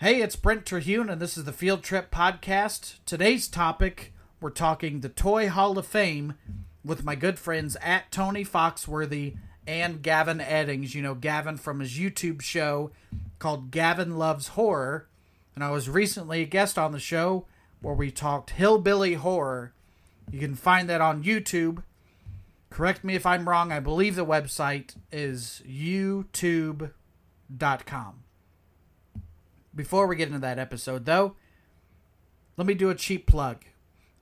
[0.00, 2.98] Hey, it's Brent Terhune, and this is the Field Trip Podcast.
[3.04, 6.34] Today's topic we're talking the Toy Hall of Fame
[6.84, 10.94] with my good friends at Tony Foxworthy and Gavin Eddings.
[10.94, 12.92] You know, Gavin from his YouTube show
[13.40, 15.08] called Gavin Loves Horror.
[15.56, 17.46] And I was recently a guest on the show
[17.80, 19.72] where we talked hillbilly horror.
[20.30, 21.82] You can find that on YouTube.
[22.70, 23.72] Correct me if I'm wrong.
[23.72, 26.92] I believe the website is youtube.com.
[29.78, 31.36] Before we get into that episode, though,
[32.56, 33.64] let me do a cheap plug.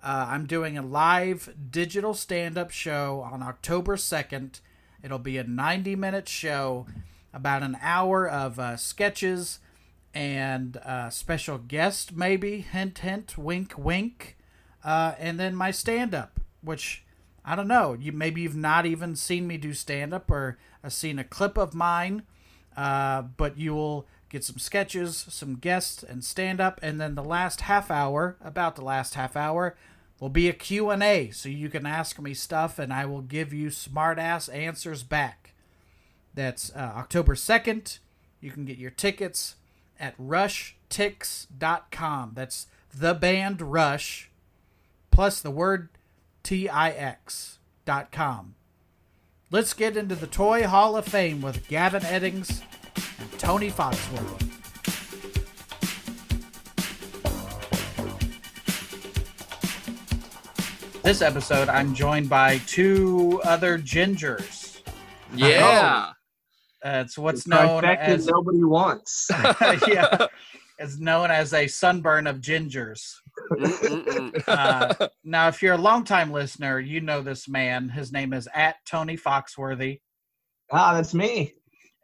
[0.03, 4.61] Uh, I'm doing a live digital stand up show on October 2nd.
[5.03, 6.85] It'll be a 90 minute show,
[7.33, 9.61] about an hour of uh, sketches
[10.13, 12.59] and uh, special guest, maybe.
[12.61, 14.37] Hint, hint, wink, wink.
[14.85, 17.03] Uh, and then my stand up, which
[17.47, 17.97] I don't know.
[17.99, 21.57] You maybe you've not even seen me do stand up or uh, seen a clip
[21.57, 22.25] of mine,
[22.77, 27.25] uh, but you will get some sketches, some guests, and stand up, and then the
[27.25, 29.77] last half hour, about the last half hour,
[30.21, 33.71] will be a Q&A, so you can ask me stuff, and I will give you
[33.71, 35.55] smart-ass answers back.
[36.35, 37.99] That's uh, October 2nd.
[38.41, 39.57] You can get your tickets
[39.99, 42.33] at rushtix.com.
[42.35, 44.31] That's the band Rush,
[45.11, 45.89] plus the word
[46.43, 48.55] T-I-X.com.
[49.51, 52.63] Let's get into the Toy Hall of Fame with Gavin Eddings
[53.39, 54.57] Tony Foxworthy.
[61.03, 64.83] This episode, I'm joined by two other gingers.
[65.35, 66.11] Yeah.
[66.85, 69.29] Uh, it's what's The known as nobody wants.
[69.89, 70.27] yeah,
[70.79, 73.15] it's known as a sunburn of gingers.
[74.47, 77.89] Uh, now, if you're a longtime listener, you know this man.
[77.89, 80.01] His name is at Tony Foxworthy.
[80.73, 81.55] ah, that's me.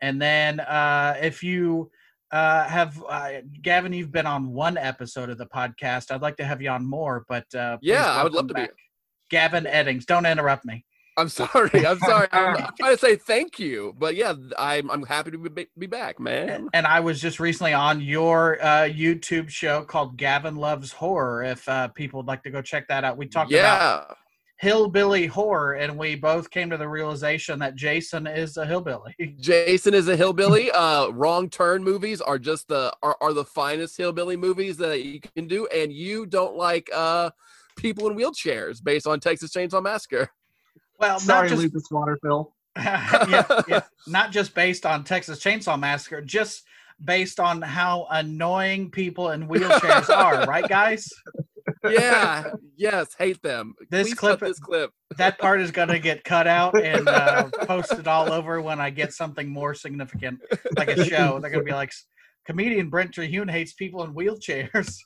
[0.02, 1.90] And then uh, if you
[2.32, 3.30] uh, have, uh,
[3.62, 6.10] Gavin, you've been on one episode of the podcast.
[6.10, 8.72] I'd like to have you on more, but uh, Yeah, I would love welcome to
[8.72, 8.82] be.
[9.30, 10.84] Gavin Eddings, don't interrupt me.
[11.16, 11.86] I'm sorry.
[11.86, 12.26] I'm sorry.
[12.32, 15.86] I'm, I'm trying to say thank you, but yeah, I'm I'm happy to be, be
[15.86, 16.68] back, man.
[16.72, 21.44] And I was just recently on your uh, YouTube show called Gavin Loves Horror.
[21.44, 24.14] If uh, people would like to go check that out, we talked about Yeah,
[24.62, 29.12] hillbilly horror, and we both came to the realization that Jason is a hillbilly.
[29.40, 30.70] Jason is a hillbilly.
[30.70, 35.20] Uh, Wrong Turn movies are just the are, are the finest hillbilly movies that you
[35.20, 37.30] can do, and you don't like uh
[37.76, 40.30] people in wheelchairs based on Texas Chainsaw Massacre.
[40.98, 42.52] Well, Sorry, not just Lucas Waterfill.
[42.76, 46.62] yeah, yeah, not just based on Texas Chainsaw Massacre, just
[47.04, 51.10] based on how annoying people in wheelchairs are, right, guys?
[51.88, 53.74] Yeah, yes, hate them.
[53.90, 54.90] This Please clip- this clip.
[55.18, 58.88] That part is going to get cut out and uh, posted all over when I
[58.90, 60.40] get something more significant,
[60.76, 61.38] like a show.
[61.38, 61.92] They're going to be like,
[62.46, 64.96] comedian Brent Terhune hates people in wheelchairs,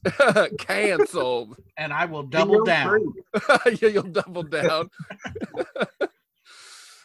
[0.59, 1.56] Canceled.
[1.76, 3.12] and I will double down.
[3.81, 4.88] Yeah, You'll double down.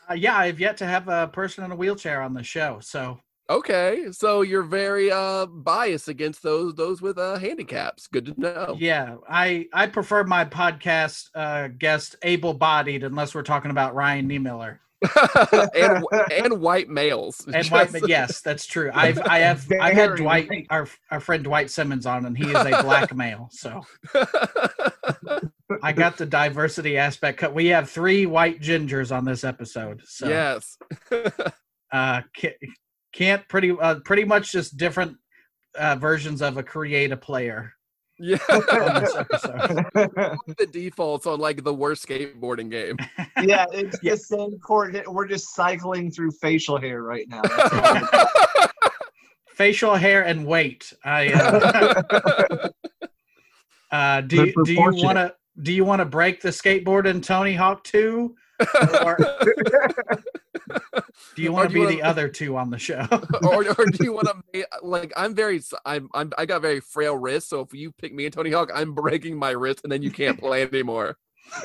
[0.09, 3.19] Uh, yeah, I've yet to have a person in a wheelchair on the show, so
[3.51, 8.07] Okay, so you're very uh biased against those those with uh handicaps.
[8.07, 8.77] Good to know.
[8.79, 14.77] yeah, I I prefer my podcast uh, guest able-bodied, unless we're talking about Ryan Niemiller.
[15.75, 17.43] and and white males.
[17.45, 18.89] And Just- White, yes, that's true.
[18.93, 20.65] I've I have I've had Dwight, nice.
[20.69, 23.49] our our friend Dwight Simmons on, and he is a black male.
[23.51, 23.81] So
[25.83, 27.39] I got the diversity aspect.
[27.39, 27.53] cut.
[27.53, 30.03] We have three white gingers on this episode.
[30.05, 30.77] So yes.
[31.91, 32.21] uh,
[33.13, 35.17] can't, can't pretty uh, pretty much just different
[35.77, 37.73] uh, versions of a create a player
[38.19, 38.37] Yeah.
[38.49, 39.85] on this episode.
[40.57, 42.97] the defaults on like the worst skateboarding game.
[43.41, 44.11] yeah, it's Yeah.
[44.13, 44.95] the same court.
[45.07, 47.41] We're just cycling through facial hair right now.
[49.55, 50.91] Facial hair and weight.
[51.05, 52.69] I uh,
[53.91, 57.21] uh, do you, do you want to do you want to break the skateboard in
[57.21, 58.35] Tony Hawk too?
[59.03, 59.17] Or
[61.35, 63.05] do you want to be the wanna- other two on the show?
[63.43, 66.79] or, or do you want to like I'm very s- I'm, I'm I got very
[66.79, 69.91] frail wrists, so if you pick me and Tony Hawk, I'm breaking my wrist and
[69.91, 71.17] then you can't play anymore.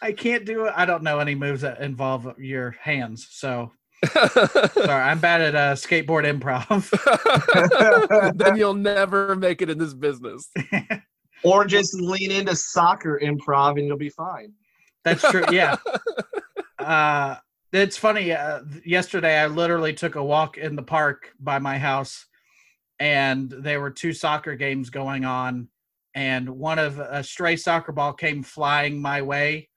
[0.00, 0.72] I can't do it.
[0.76, 3.26] I don't know any moves that involve your hands.
[3.30, 3.72] So
[4.14, 6.88] sorry, I'm bad at uh, skateboard improv.
[8.36, 10.48] then you'll never make it in this business.
[11.42, 14.52] or just lean into soccer improv and you'll be fine.
[15.08, 15.44] That's true.
[15.50, 15.76] Yeah.
[16.78, 17.36] Uh,
[17.72, 18.32] it's funny.
[18.32, 22.24] Uh, yesterday, I literally took a walk in the park by my house,
[22.98, 25.68] and there were two soccer games going on,
[26.14, 29.68] and one of a stray soccer ball came flying my way.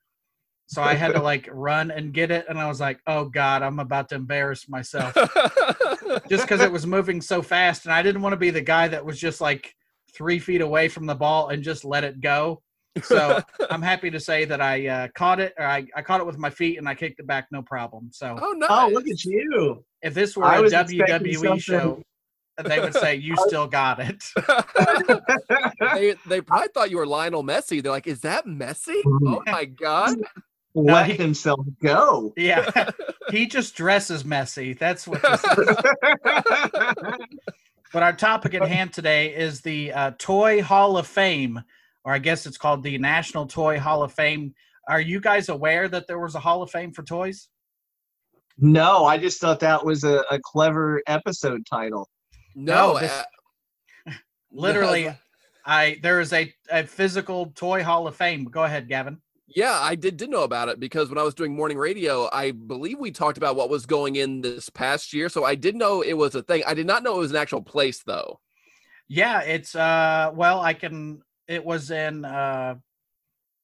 [0.67, 3.61] So I had to like run and get it, and I was like, "Oh God,
[3.61, 5.13] I'm about to embarrass myself."
[6.29, 8.87] just because it was moving so fast, and I didn't want to be the guy
[8.87, 9.73] that was just like
[10.13, 12.61] three feet away from the ball and just let it go.
[13.03, 13.39] So
[13.69, 16.37] I'm happy to say that I uh, caught it, or I, I caught it with
[16.37, 18.09] my feet and I kicked it back, no problem.
[18.11, 18.67] So oh no!
[18.69, 19.83] Oh, look at you.
[20.01, 22.01] if this were I a was expecting WWE show,
[22.63, 24.23] they would say you still got it.
[25.93, 27.81] they they probably thought you were Lionel Messi.
[27.81, 29.01] They're like, "Is that Messi?
[29.05, 30.17] Oh my god!"
[30.73, 32.33] Let he- himself go.
[32.37, 32.91] Yeah,
[33.29, 34.73] he just dresses messy.
[34.73, 35.21] That's what.
[35.21, 35.75] This is.
[37.93, 41.61] But our topic at hand today is the uh, Toy Hall of Fame,
[42.03, 44.53] or I guess it's called the National Toy Hall of Fame.
[44.89, 47.47] Are you guys aware that there was a Hall of Fame for toys?
[48.57, 52.07] no, I just thought that was a, a clever episode title.
[52.55, 54.11] No, No, this- uh,
[54.51, 55.15] Literally,
[55.65, 58.45] I there is a, a physical toy Hall of Fame.
[58.45, 59.21] Go ahead, Gavin.
[59.47, 62.51] Yeah, I did did know about it because when I was doing morning radio, I
[62.51, 65.29] believe we talked about what was going in this past year.
[65.29, 66.63] So I did know it was a thing.
[66.65, 68.39] I did not know it was an actual place though.
[69.07, 71.21] Yeah, it's uh well, I can
[71.51, 72.75] it was in uh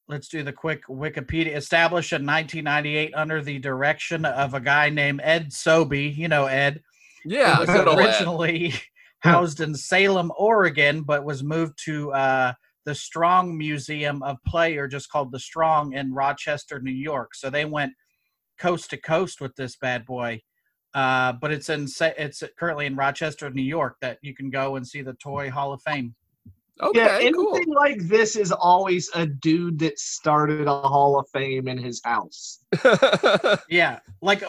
[0.10, 5.22] let's do the quick Wikipedia established in 1998 under the direction of a guy named
[5.24, 6.81] Ed Sobey, you know Ed.
[7.25, 7.98] Yeah, it was good Ed.
[7.98, 8.74] originally
[9.19, 12.54] housed in Salem, Oregon, but was moved to uh
[12.86, 17.36] the Strong Museum of Play or just called the Strong in Rochester, New York.
[17.36, 17.92] So they went
[18.57, 20.42] coast to coast with this bad boy.
[20.94, 24.88] Uh, but it's in it's currently in Rochester, New York, that you can go and
[24.88, 26.16] see the Toy Hall of Fame.
[26.82, 27.60] Okay, yeah, anything cool.
[27.76, 32.60] like this is always a dude that started a Hall of Fame in his house.
[33.70, 34.44] Yeah, like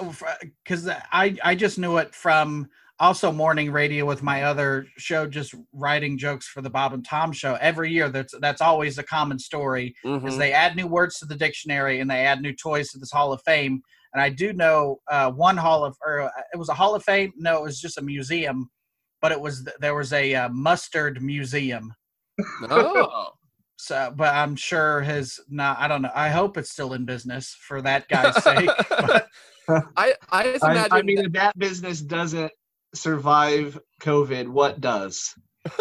[0.64, 2.68] because I I just knew it from
[3.00, 7.32] also morning radio with my other show, just writing jokes for the Bob and Tom
[7.32, 7.56] show.
[7.60, 10.38] Every year, that's that's always a common story is Mhm.
[10.38, 13.32] they add new words to the dictionary and they add new toys to this Hall
[13.32, 13.80] of Fame.
[14.14, 17.04] And I do know uh, one Hall of or uh, it was a Hall of
[17.04, 17.32] Fame.
[17.36, 18.68] No, it was just a museum,
[19.22, 21.92] but it was there was a uh, mustard museum.
[22.70, 23.30] Oh,
[23.76, 25.78] So, but I'm sure his not.
[25.78, 26.10] I don't know.
[26.14, 28.70] I hope it's still in business for that guy's sake.
[29.68, 30.92] But I I just I, imagine.
[30.92, 32.50] I mean, if that business doesn't
[32.94, 35.34] survive COVID, what does?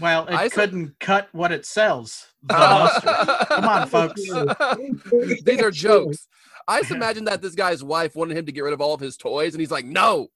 [0.00, 2.26] well, it I couldn't cut what it sells.
[2.50, 4.20] Come on, folks.
[5.42, 6.28] These are jokes.
[6.68, 9.00] I just imagine that this guy's wife wanted him to get rid of all of
[9.00, 10.28] his toys, and he's like, "No,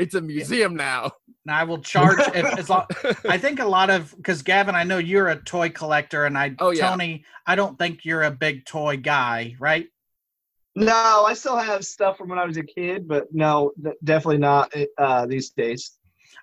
[0.00, 1.12] it's a museum now."
[1.46, 2.86] And I will charge if, as long.
[3.28, 6.54] I think a lot of because Gavin, I know you're a toy collector, and I,
[6.58, 6.88] Oh, yeah.
[6.90, 9.86] Tony, I don't think you're a big toy guy, right?
[10.76, 13.72] No, I still have stuff from when I was a kid, but no,
[14.04, 15.92] definitely not uh, these days.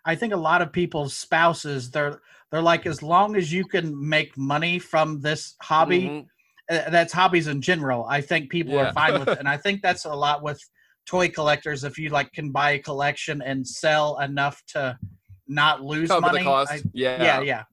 [0.04, 2.22] I think a lot of people's spouses, they're
[2.52, 6.26] they're like, as long as you can make money from this hobby, Mhm.
[6.72, 8.06] uh, that's hobbies in general.
[8.06, 8.90] I think people Yeah.
[8.90, 10.62] are fine with it, and I think that's a lot with
[11.08, 11.84] toy collectors.
[11.84, 14.98] If you like can buy a collection and sell enough to
[15.48, 16.72] not lose Cover money, the cost.
[16.72, 17.24] I- yeah.
[17.24, 17.64] yeah, yeah.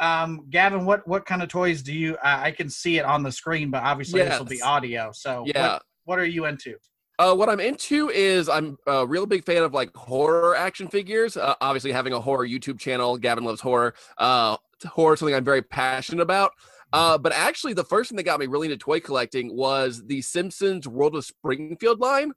[0.00, 2.16] Um, Gavin, what what kind of toys do you?
[2.22, 5.10] I I can see it on the screen, but obviously this will be audio.
[5.12, 5.72] So Yeah.
[5.72, 6.76] what, what are you into?
[7.18, 11.36] Uh, what I'm into is I'm a real big fan of like horror action figures.
[11.36, 13.94] Uh, obviously, having a horror YouTube channel, Gavin loves horror.
[14.18, 14.56] Uh,
[14.86, 16.52] horror is something I'm very passionate about.
[16.92, 20.22] Uh, but actually, the first thing that got me really into toy collecting was the
[20.22, 22.32] Simpsons World of Springfield line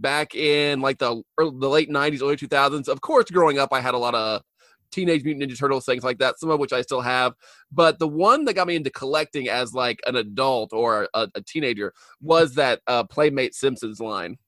[0.00, 2.88] back in like the early, the late 90s, early 2000s.
[2.88, 4.42] Of course, growing up, I had a lot of
[4.90, 7.34] Teenage Mutant Ninja Turtles things like that, some of which I still have.
[7.70, 11.42] But the one that got me into collecting as like an adult or a, a
[11.42, 14.38] teenager was that uh, Playmate Simpsons line,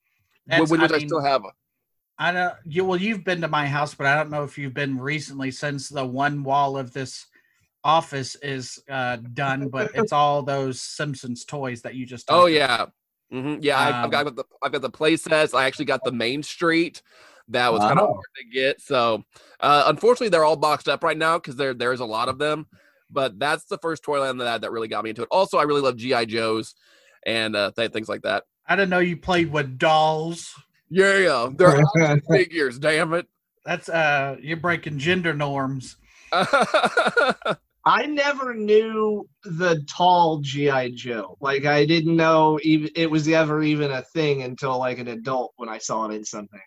[0.47, 1.43] That's- which, I I, mean, still have.
[2.19, 2.55] I don't.
[2.65, 5.51] You well, you've been to my house, but I don't know if you've been recently
[5.51, 7.27] since the one wall of this
[7.85, 9.69] office is uh, done.
[9.69, 12.27] But it's all those Simpsons toys that you just.
[12.31, 12.53] Oh about.
[12.53, 12.87] yeah,
[13.33, 13.79] hmm yeah.
[13.79, 15.55] I, I've got Um, the I've got the play sets.
[15.55, 17.03] I actually got the Main Street.
[17.49, 18.81] That was kind of hard to get.
[18.81, 19.25] So
[19.61, 22.67] uh, unfortunately, they're all boxed up right now because there there's a lot of them.
[23.11, 25.29] But that's the first toy line that that really got me into it.
[25.31, 26.75] Also, I really love GI Joes
[27.25, 28.45] and uh, th- things like that.
[28.67, 30.55] I didn't know you played with dolls.
[30.89, 31.51] Yeah, yeah.
[31.55, 31.83] They're
[32.31, 32.79] figures.
[32.79, 33.27] Damn it.
[33.65, 35.97] That's uh, you're breaking gender norms.
[37.85, 41.37] I never knew the tall GI Joe.
[41.41, 45.53] Like I didn't know even it was ever even a thing until like an adult
[45.57, 46.61] when I saw it in something.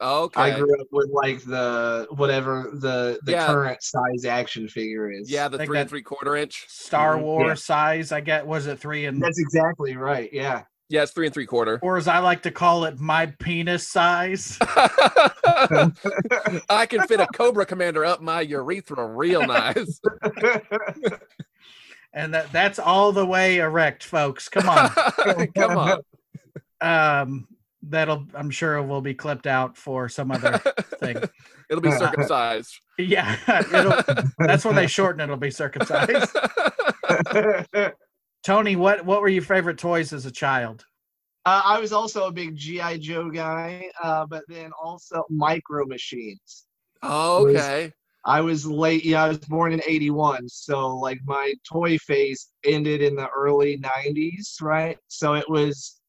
[0.00, 0.40] okay.
[0.40, 3.46] I grew up with like the whatever the the Yeah.
[3.46, 5.30] current size action figure is.
[5.30, 6.64] yeah, the Think three and three quarter inch.
[6.68, 7.22] Star Mhm.
[7.22, 7.54] Wars Yeah.
[7.54, 8.46] size, I get.
[8.46, 10.30] Was it three and that's exactly right.
[10.32, 10.62] Yeah.
[10.90, 11.78] Yeah, it's three and three quarter.
[11.82, 14.58] or as I like to call it, my penis size.
[16.68, 20.00] I can fit a Cobra Commander up my urethra real nice.
[22.12, 24.48] and that that's all the way erect, folks.
[24.48, 24.90] Come on.
[25.54, 26.00] Come on.
[26.80, 27.46] um
[27.84, 30.58] That'll I'm sure will be clipped out for some other
[30.98, 31.16] thing.
[31.70, 32.78] It'll be circumcised.
[32.98, 33.36] Yeah,
[34.38, 35.24] that's when they shorten it.
[35.24, 36.36] It'll be circumcised.
[38.42, 40.84] Tony, what what were your favorite toys as a child?
[41.46, 46.66] Uh, I was also a big GI Joe guy, uh, but then also Micro Machines.
[47.02, 47.92] Oh, okay.
[48.24, 49.04] I was late.
[49.04, 53.78] Yeah, I was born in '81, so like my toy phase ended in the early
[53.78, 54.98] '90s, right?
[55.08, 56.00] So it was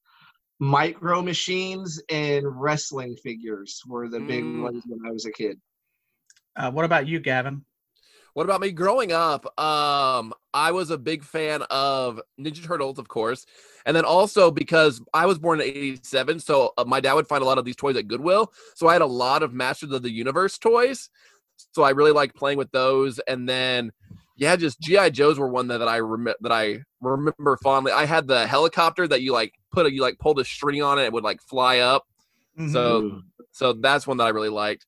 [0.60, 4.62] Micro Machines and wrestling figures were the big Mm.
[4.62, 5.60] ones when I was a kid.
[6.56, 7.64] Uh, what about you, Gavin?
[8.34, 9.46] What about me growing up?
[9.60, 13.46] Um, I was a big fan of Ninja Turtles, of course,
[13.86, 17.44] and then also because I was born in '87, so uh, my dad would find
[17.44, 18.54] a lot of these toys at Goodwill.
[18.76, 21.10] So I had a lot of Masters of the Universe toys.
[21.74, 23.92] So I really liked playing with those, and then
[24.38, 27.92] yeah, just GI Joes were one that, that I rem- that I remember fondly.
[27.92, 31.00] I had the helicopter that you like put a you like pulled a string on
[31.00, 32.08] it, it would like fly up.
[32.58, 32.72] Mhm.
[32.72, 33.22] So
[33.52, 34.86] so that's one that I really liked.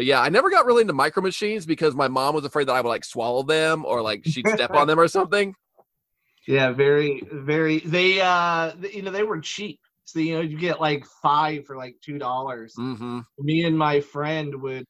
[0.00, 2.72] But yeah, I never got really into micro machines because my mom was afraid that
[2.72, 5.54] I would like swallow them or like she'd step on them or something.
[6.48, 7.80] Yeah, very, very.
[7.80, 9.78] They, uh, you know, they were cheap.
[10.06, 12.72] So you know, you get like five for like two dollars.
[12.76, 14.86] hmm Me and my friend would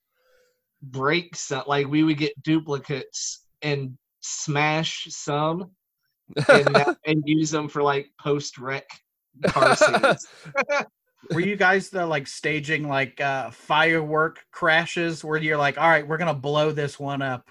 [0.80, 1.64] break some.
[1.66, 5.72] Like we would get duplicates and smash some,
[6.48, 8.88] and, and use them for like post wreck
[9.48, 10.28] car scenes.
[11.32, 16.06] Were you guys the like staging like uh firework crashes where you're like, all right,
[16.06, 17.48] we're gonna blow this one up?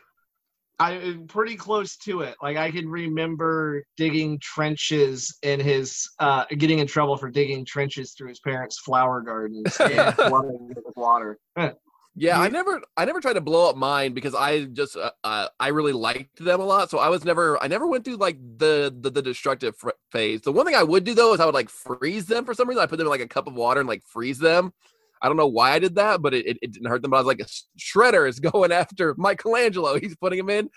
[0.80, 2.36] I pretty close to it.
[2.42, 8.14] Like I can remember digging trenches in his uh getting in trouble for digging trenches
[8.14, 11.38] through his parents' flower gardens and flooding it with water.
[12.16, 15.48] Yeah, I never I never tried to blow up mine because I just uh, uh,
[15.60, 16.90] I really liked them a lot.
[16.90, 20.42] So I was never I never went through like the the, the destructive fr- phase.
[20.42, 22.68] The one thing I would do though is I would like freeze them for some
[22.68, 22.84] reason.
[22.84, 24.74] I put them in like a cup of water and like freeze them.
[25.22, 27.12] I don't know why I did that, but it, it, it didn't hurt them.
[27.12, 30.00] But I was like, a Shredder is going after Michelangelo.
[30.00, 30.70] He's putting him in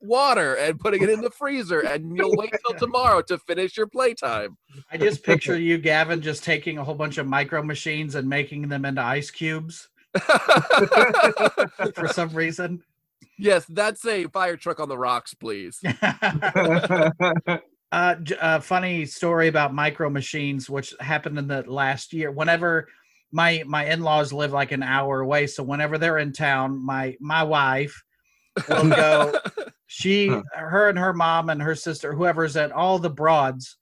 [0.00, 3.86] water and putting it in the freezer, and you'll wait till tomorrow to finish your
[3.86, 4.56] playtime.
[4.90, 8.68] I just picture you, Gavin, just taking a whole bunch of micro machines and making
[8.68, 9.88] them into ice cubes
[11.94, 12.82] for some reason.
[13.38, 15.80] yes, that's a fire truck on the rocks, please.
[17.92, 22.30] uh, j- a funny story about micro machines, which happened in the last year.
[22.30, 22.88] Whenever
[23.32, 27.16] my my in laws live like an hour away, so whenever they're in town, my
[27.20, 28.02] my wife
[28.68, 29.32] will go.
[29.94, 30.42] She, Huh.
[30.54, 33.76] her, and her mom and her sister, whoever's at all the broads,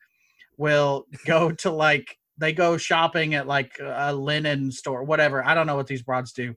[0.57, 5.45] will go to like they go shopping at like a linen store, whatever.
[5.45, 6.55] I don't know what these broads do,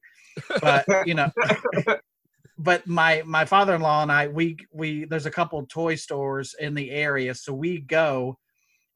[0.62, 1.30] but you know
[2.58, 6.92] but my my father-in-law and I we we there's a couple toy stores in the
[6.92, 8.38] area so we go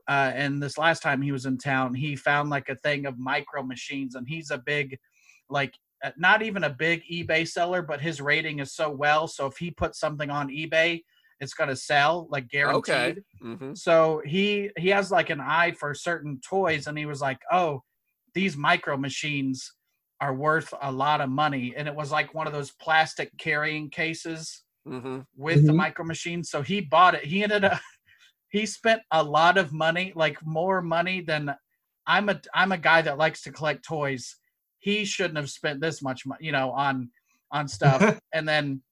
[0.08, 3.17] uh and this last time he was in town he found like a thing of
[3.17, 4.98] micro machines and he's a big
[5.50, 9.48] like uh, not even a big eBay seller but his rating is so well so
[9.48, 11.03] if he puts something on eBay
[11.39, 13.17] it's going to sell like guaranteed.
[13.17, 13.58] Okay.
[13.58, 17.39] hmm so he he has like an eye for certain toys and he was like
[17.51, 17.84] oh
[18.34, 19.74] these micro machines
[20.22, 21.74] are worth a lot of money.
[21.75, 25.77] And it was like one of those plastic carrying cases hmm with the Mhm.
[25.77, 26.44] micro machine.
[26.44, 27.25] So he bought it.
[27.25, 27.79] He ended up
[28.50, 31.53] he spent a lot of money like more money than
[32.08, 34.38] i'm a i'm a guy that likes to collect toys.
[34.79, 37.12] He shouldn't have spent this much money you know on
[37.51, 38.01] on stuff.
[38.34, 38.87] And then of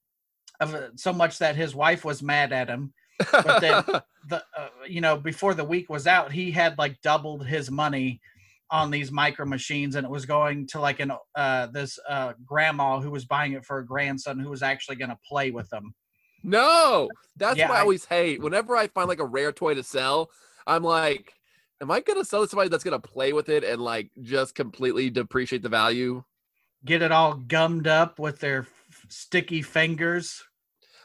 [0.95, 2.93] so much that his wife was mad at him
[3.31, 3.83] But then-
[4.27, 8.19] the uh, you know before the week was out he had like doubled his money
[8.71, 12.99] on these micro machines and it was going to like an uh this uh grandma
[12.99, 15.93] who was buying it for a grandson who was actually going to play with them
[16.43, 17.07] No,
[17.37, 18.41] that's Yeah, what I I- always hate.
[18.41, 20.29] Whenever I find like a rare toy to sell,
[20.67, 21.33] I'm like,
[21.81, 24.55] am I gonna sell it to somebody that's gonna play with it and like just
[24.55, 26.23] completely depreciate the value?
[26.83, 28.65] get it all gummed up with their
[29.09, 30.43] sticky fingers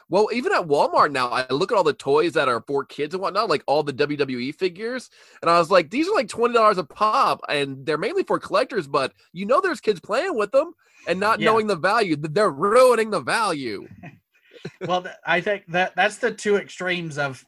[0.09, 3.13] Well, even at Walmart now, I look at all the toys that are for kids
[3.13, 5.09] and whatnot, like all the WWE figures,
[5.41, 8.37] and I was like, these are like twenty dollars a pop, and they're mainly for
[8.39, 8.87] collectors.
[8.87, 10.73] But you know, there's kids playing with them
[11.07, 11.45] and not Yeah.
[11.45, 12.17] knowing the value.
[12.17, 13.87] th- They're ruining the value.
[14.85, 17.43] well i think that that's the two extremes of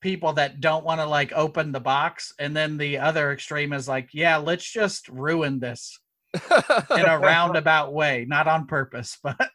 [0.00, 3.86] people that don't want to like open the box and then the other extreme is
[3.88, 5.98] like yeah let's just ruin this
[6.96, 9.48] in a roundabout way not on purpose but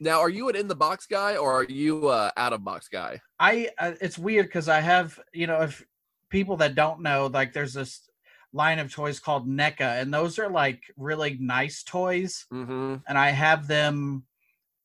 [0.00, 2.88] now, are you an in the box guy or are you uh, out of box
[2.88, 3.20] guy?
[3.38, 5.84] i uh, it's weird because i have you know if
[6.30, 8.08] people that don't know like there's this
[8.52, 12.96] line of toys called NECA and those are like really nice toys Mm-hmm.
[13.08, 14.24] and i have them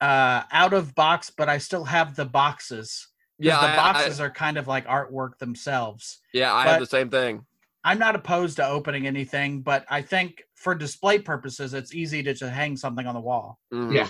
[0.02, 3.08] uh out of box but i still have the boxes.
[3.40, 6.86] Yeah, the I- I- boxes are kind of like artwork themselves yeah, I have the
[6.86, 7.46] same thing.
[7.84, 12.34] I'm not opposed to opening anything, but I think for display purposes, it's easy to
[12.34, 13.60] just hang something on the wall.
[13.72, 13.94] Mhm.
[13.94, 14.10] Yeah.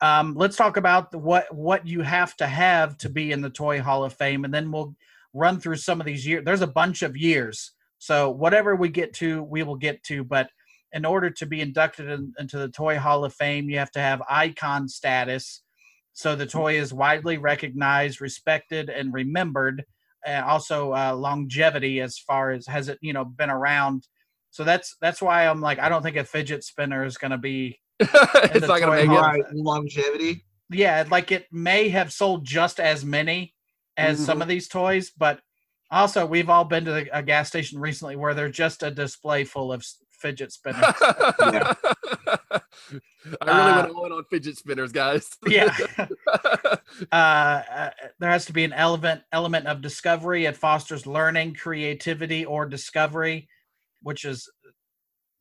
[0.00, 3.80] Um, let's talk about what what you have to have to be in the Toy
[3.80, 4.94] Hall of Fame, and then we'll
[5.34, 6.44] run through some of these years.
[6.44, 10.22] There's a bunch of years, so whatever we get to, we will get to.
[10.22, 10.50] But
[10.92, 14.00] in order to be inducted in, into the Toy Hall of Fame, you have to
[14.00, 15.62] have icon status.
[16.12, 19.84] So the toy is widely recognized, respected, and remembered.
[20.26, 24.06] And also uh, longevity, as far as has it you know been around.
[24.50, 27.38] So that's that's why I'm like I don't think a fidget spinner is going to
[27.38, 27.80] be
[28.54, 29.54] it's not gonna make it.
[29.54, 30.44] longevity.
[30.70, 33.54] yeah, like it may have sold just as many
[33.96, 34.42] as some Mhm.
[34.42, 35.40] of these toys, but
[35.90, 39.44] also we've all been to the, a gas station recently where they're just a display
[39.44, 40.84] full of fidget spinners.
[41.40, 41.74] Yeah.
[43.42, 45.28] I really Uh, went all in on fidget spinners, guys.
[45.46, 50.44] yeah, uh, uh, there has to be an element element of discovery.
[50.46, 53.48] It fosters learning, creativity, or discovery,
[54.02, 54.48] which is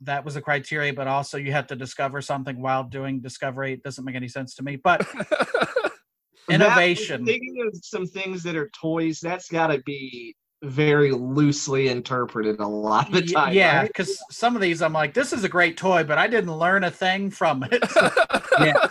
[0.01, 0.93] that was a criteria.
[0.93, 3.73] But also, you have to discover something while doing discovery.
[3.73, 5.91] It doesn't make any sense to me, but That-
[6.49, 7.25] innovation.
[7.25, 12.67] thinking of some things that are toys, that's got to be very loosely interpreted a
[12.67, 13.53] lot of the time.
[13.53, 13.87] yeah, right?
[13.87, 16.83] because some of these I'm like, this is a great toy, but I didn't learn
[16.85, 17.83] a thing from it.
[18.59, 18.87] Yeah.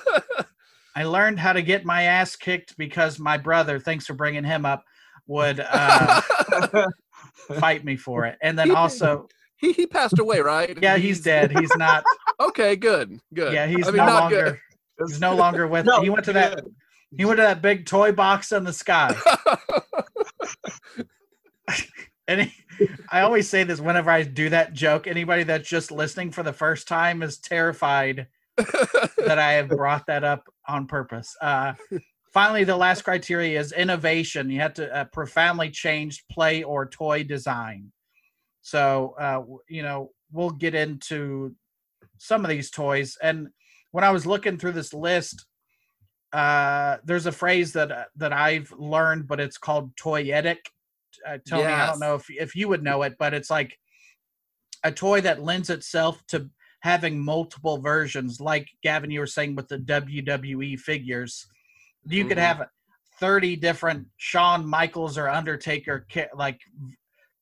[0.94, 4.64] I learned how to get my ass kicked because my brother, thanks for bringing him
[4.64, 4.84] up,
[5.26, 6.20] would uh,
[7.58, 8.38] fight me for it.
[8.40, 10.78] And then also, he he passed away, right?
[10.80, 11.56] yeah, he's dead.
[11.56, 12.04] He's not.
[12.38, 13.54] Okay, good, good.
[13.54, 14.60] Yeah, he's I mean, no not longer.
[15.06, 15.86] He's no longer with.
[15.86, 16.60] No, he went to that.
[17.16, 19.16] He went to that big toy box in the sky.
[20.96, 21.06] good.
[22.28, 25.06] And he, I always say this whenever I do that joke.
[25.06, 30.25] Anybody that's just listening for the first time is terrified that I have brought that
[30.25, 31.36] up on purpose.
[31.40, 31.75] Uh,
[32.32, 34.50] finally, the last criteria is innovation.
[34.50, 37.92] You have to uh, profoundly change play or toy design.
[38.66, 41.54] So, uh, you know, we'll get into
[42.18, 43.16] some of these toys.
[43.23, 43.46] And
[43.92, 45.46] when I was looking through this list,
[46.32, 50.57] uh, there's a phrase that uh, that I've learned, but it's called toyetic.
[51.24, 53.79] Uh, Tony, I don't know if if you would know it, but it's like
[54.83, 56.50] a toy that lends itself to
[56.81, 61.46] having multiple versions, like Gavin, you were saying with the WWE figures.
[62.05, 62.40] You could Mhm.
[62.40, 62.68] have
[63.20, 66.61] 30 different Shawn Michaels or Undertaker like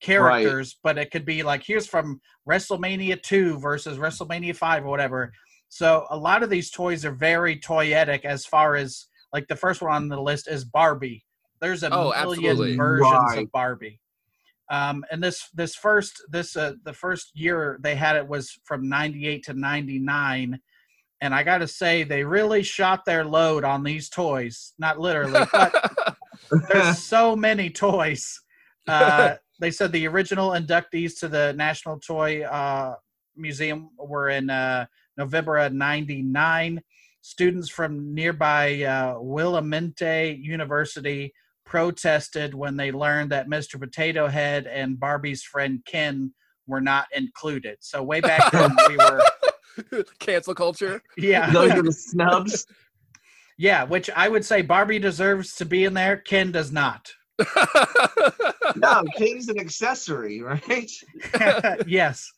[0.05, 5.33] characters, but it could be like here's from WrestleMania 2 versus WrestleMania 5 or whatever.
[5.69, 9.83] So a lot of these toys are very toyetic as far as like the first
[9.83, 11.25] one on the list is Barbie.
[11.61, 12.77] There's a Oh, million absolutely.
[12.77, 13.39] versions Right.
[13.39, 14.01] of Barbie.
[14.71, 18.89] Um, and this this first this uh, the first year they had it was from
[18.89, 20.59] 98 to 99
[21.21, 25.93] and i gotta say they really shot their load on these toys not literally but
[26.73, 28.41] there's so many toys
[28.89, 32.95] uh, they said the original inductees to the national toy uh,
[33.37, 34.87] museum were in uh,
[35.17, 36.81] november of 99
[37.21, 41.33] students from nearby uh, willamette university
[41.65, 43.81] protested when they learned that Mr.
[43.81, 46.33] Potato Head and Barbie's friend Ken
[46.67, 47.79] were not included.
[47.81, 51.03] So way back then we were Cancel culture.
[51.17, 51.51] yeah.
[51.51, 52.67] Those are the snubs.
[53.57, 57.13] Yeah, which I would say Barbie deserves to be in there, Ken does not.
[58.77, 60.91] No, Ken's an accessory, right?
[61.87, 62.33] yes.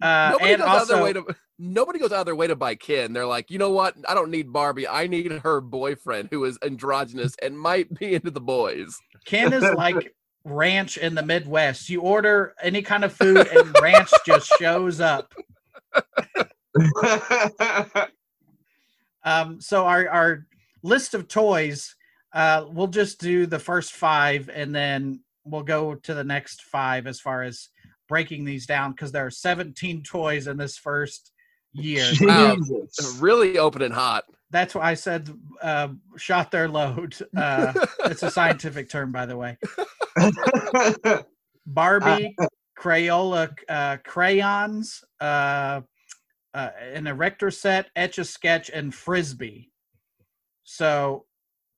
[0.00, 2.46] Uh, nobody and goes out of their way to nobody goes out of their way
[2.46, 3.12] to buy Ken.
[3.12, 3.94] They're like, you know what?
[4.08, 4.88] I don't need Barbie.
[4.88, 8.96] I need her boyfriend who is androgynous and might be into the boys.
[9.26, 10.14] Ken is like
[10.44, 11.90] ranch in the Midwest.
[11.90, 15.34] You order any kind of food and ranch just shows up.
[19.22, 20.46] Um, so our our
[20.82, 21.94] list of toys,
[22.32, 27.06] uh, we'll just do the first five, and then we'll go to the next five
[27.06, 27.68] as far as
[28.08, 31.32] breaking these down because there are 17 toys in this first
[31.72, 32.04] year.
[32.20, 32.56] Wow.
[32.56, 33.18] Jesus.
[33.20, 34.24] Really open and hot.
[34.50, 35.30] That's why I said
[35.62, 37.14] uh, shot their load.
[37.36, 37.72] Uh,
[38.06, 39.56] it's a scientific term, by the way.
[41.66, 42.34] Barbie,
[42.78, 45.82] Crayola uh, crayons, uh,
[46.52, 49.70] uh, an erector set, etch a sketch, and frisbee.
[50.64, 51.26] So,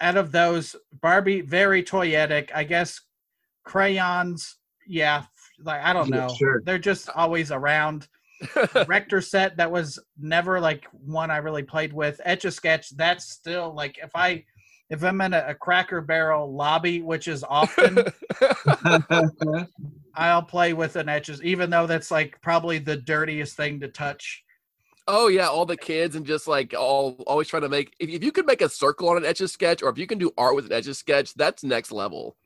[0.00, 2.50] out of those, Barbie very toyetic.
[2.54, 3.00] I guess
[3.64, 5.24] crayons, yeah,
[5.62, 6.34] like I don't Yeah, know.
[6.34, 6.62] sure.
[6.64, 8.08] They're just always around.
[8.88, 12.20] Rector set that was never like one I really played with.
[12.24, 14.44] Etch a sketch that's still like if I
[14.90, 17.98] if I'm in a, a Cracker Barrel lobby, which is often,
[20.14, 24.44] I'll play with an etches, even though that's like probably the dirtiest thing to touch.
[25.08, 28.22] oh yeah, all the kids and just like all always trying to make if, if
[28.24, 30.32] you could make a circle on an etch a sketch or if you can do
[30.36, 32.36] art with an etch a sketch, that's next level.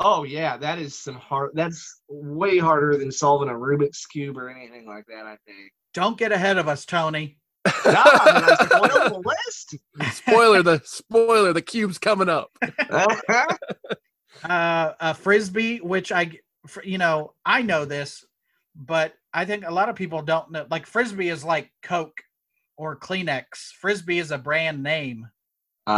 [0.00, 1.50] Oh yeah, that is some hard.
[1.54, 5.26] That's way harder than solving a Rubik's cube or anything like that.
[5.26, 5.72] I think.
[5.94, 7.36] Don't get ahead of us, Tony.
[7.64, 9.76] God, did I spoil the list?
[10.16, 12.50] spoiler the spoiler the cube's coming up.
[14.44, 16.32] Uh, uh, frisbee, which I,
[16.82, 18.24] you know, I know this,
[18.74, 20.66] but I think a lot of people don't know.
[20.68, 22.18] Like frisbee is like Coke
[22.76, 23.44] or Kleenex.
[23.80, 25.28] Frisbee is a brand name.
[25.86, 25.92] oh,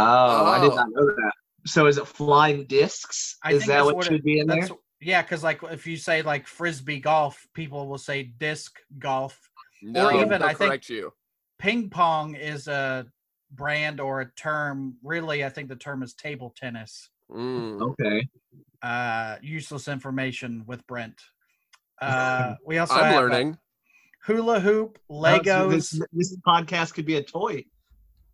[0.45, 0.75] I did Oh.
[0.75, 1.31] not know that.
[1.65, 3.37] So is it flying discs?
[3.43, 4.67] I is that what, what should it- be in there?
[5.01, 9.37] Yeah, because like if you say like frisbee golf, people will say disc golf.
[9.81, 11.11] No, even, I think- you.
[11.59, 13.05] Ping pong is a
[13.51, 14.95] brand or a term.
[15.03, 17.09] Really, I think the term is table tennis.
[17.31, 17.81] Mm.
[17.81, 18.27] Okay.
[18.81, 21.19] Uh, useless information with Brent.
[22.01, 23.57] Uh, we also I'm have, uh, learning.
[24.25, 25.71] hula hoop, Oh, so Legos.
[25.71, 27.63] this, this podcast could be a toy.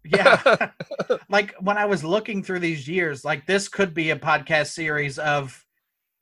[0.04, 0.72] Yeah
[1.30, 5.20] like when i was looking through these years like this could be a podcast series
[5.20, 5.66] of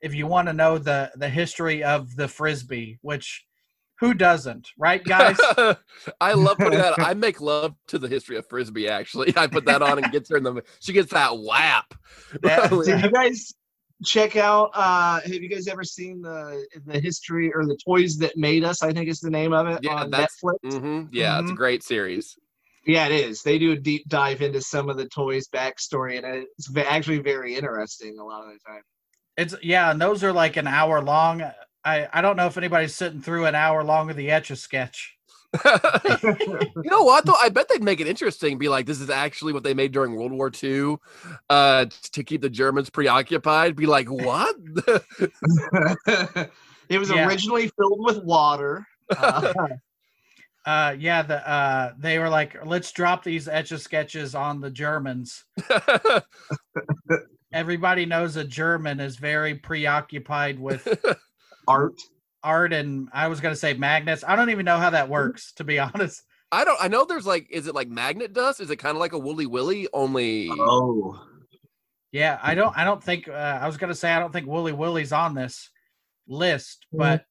[0.02, 3.44] if you want to know the the history of the frisbee which
[4.00, 5.38] who doesn't right guys
[6.20, 6.94] I love putting that.
[6.98, 8.88] I make love to the history of frisbee.
[8.88, 10.62] Actually, I put that on and gets her in the.
[10.80, 11.92] She gets that whap.
[12.42, 12.66] Yeah.
[12.68, 13.52] Did you guys
[14.02, 14.70] check out?
[14.72, 18.82] uh Have you guys ever seen the the history or the toys that made us?
[18.82, 20.78] I think is the name of it Yeah, on that's- Netflix.
[20.80, 21.56] hmm Yeah, it's a Mhm.
[21.56, 22.38] great series.
[22.86, 23.42] Yeah, it is.
[23.42, 27.54] They do a deep dive into some of the toys' backstory, and it's actually very
[27.54, 28.82] interesting a lot of the time.
[29.36, 31.42] it's yeah and those are like an hour long
[31.84, 34.56] i i don't know if anybody's sitting through an hour long of the etch a
[34.56, 35.16] sketch
[35.64, 37.34] you know what though?
[37.42, 38.56] I bet they'd make it interesting.
[38.56, 40.94] Be like, this is actually what they made during World War II,
[41.48, 43.74] uh, to keep the Germans preoccupied.
[43.74, 44.54] Be like, what?
[46.88, 47.26] it was Yeah.
[47.26, 48.86] originally filled with water.
[49.18, 49.52] Uh,
[50.66, 54.70] uh yeah the uh they were like let's drop these etch a sketches on the
[54.70, 55.44] germans
[57.52, 60.86] everybody knows a german is very preoccupied with
[61.68, 61.94] art.
[62.42, 64.24] art and I was gonna say magnets.
[64.26, 66.22] I don't even know how that works, to be honest.
[66.52, 66.78] I don't.
[66.80, 68.60] I know there's like, is it like magnet dust?
[68.60, 69.86] Is it kind of like a woolly willy?
[69.92, 70.48] Only.
[70.50, 71.20] Oh,
[72.12, 72.76] Yeah, I don't.
[72.76, 73.28] I don't think.
[73.28, 75.70] Uh, I was gonna say I don't think Wooly Willy's on this
[76.26, 77.24] list, but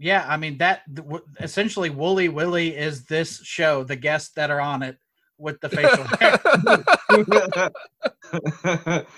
[0.00, 3.84] yeah, I mean that w- essentially Wooly Willy is this show.
[3.84, 4.96] The guests that are on it
[5.36, 6.04] with the facial
[8.96, 9.06] hair.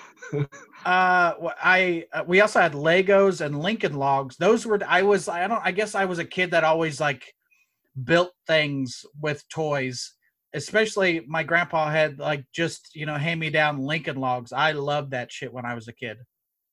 [0.85, 4.37] Uh, I uh, we also had Legos and Lincoln Logs.
[4.37, 7.23] Those were I was I don't I guess I was a kid that always like
[8.03, 10.14] built things with toys.
[10.55, 14.53] Especially my grandpa had like just you know hand me down Lincoln Logs.
[14.53, 16.16] I loved that shit when I was a kid.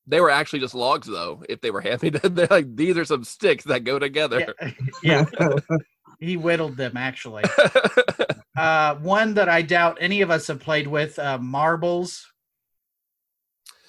[0.10, 1.43] They were actually just logs, though.
[1.48, 4.56] If they were happy me they're like these are some sticks that go together.
[5.04, 5.60] Yeah, yeah.
[6.19, 7.43] he whittled them actually.
[8.58, 12.30] Uh, one that I doubt any of us have played with uh, marbles.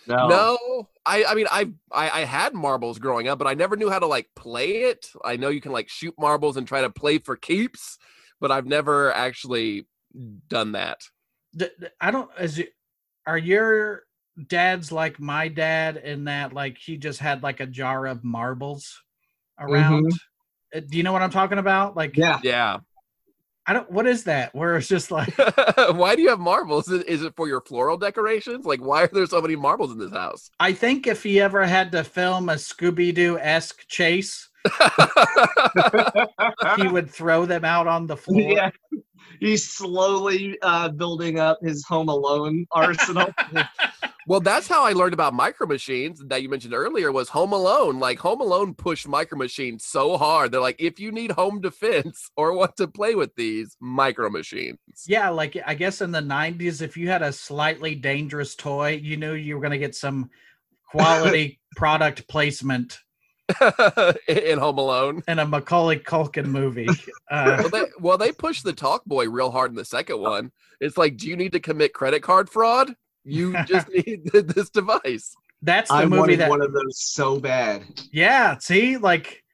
[0.06, 0.28] no.
[0.28, 3.90] No, I I mean I, I I had marbles growing up, but I never knew
[3.90, 5.10] how to like play it.
[5.24, 7.98] I know you can like shoot marbles and try to play for keeps,
[8.40, 9.88] but I've never actually
[10.46, 11.00] done that.
[12.00, 12.30] i don't.
[12.38, 12.72] Is it,
[13.26, 14.04] are your
[14.46, 19.00] dads like my dad in that like he just had like a jar of marbles
[19.58, 20.12] around?
[20.74, 21.96] Uh, Do you know what I'm talking about?
[21.96, 22.38] Like, Yeah.
[22.42, 22.78] Yeah.
[23.66, 23.90] I don't.
[23.90, 24.52] What is that?
[24.52, 25.32] Where it's just like,
[25.92, 26.88] why do you have marbles?
[26.88, 28.66] Is, is it for your floral decorations?
[28.66, 30.50] Like, why are there so many marbles in this house?
[30.58, 34.48] I think if he ever had to film a Scooby Doo esque chase,
[36.76, 38.52] he would throw them out on the floor.
[38.52, 38.70] yeah.
[39.38, 43.28] He's slowly uh, building up his Home Alone arsenal.
[44.26, 47.12] well, that's how I learned about micro machines that you mentioned earlier.
[47.12, 47.98] Was Home Alone?
[47.98, 50.52] Like Home Alone pushed micro machines so hard.
[50.52, 54.78] They're like, if you need home defense or want to play with these micro machines,
[55.06, 59.16] Yeah, like I guess in the 90s, if you had a slightly dangerous toy, you
[59.16, 60.30] knew you were going to get some
[60.90, 62.98] quality product placement
[64.28, 65.22] in Home Alone.
[65.28, 66.88] in a Macaulay Culkin movie.
[67.30, 70.50] Uh, Well they, well, they pushed the talk boy real hard in the second one.
[70.80, 72.92] It's like, do you need to commit credit card fraud?
[73.24, 75.32] You just need this device.
[75.62, 77.84] that's the I movie wanted that, one of those so bad.
[78.12, 79.44] yeah, see, like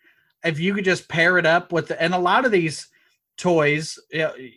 [0.42, 2.88] if you could just pair it up with, the, and a lot of these
[3.36, 3.98] toys,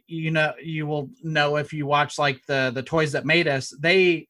[0.08, 3.74] you know, you will know if you watch like the the toys that made us,
[3.82, 4.28] they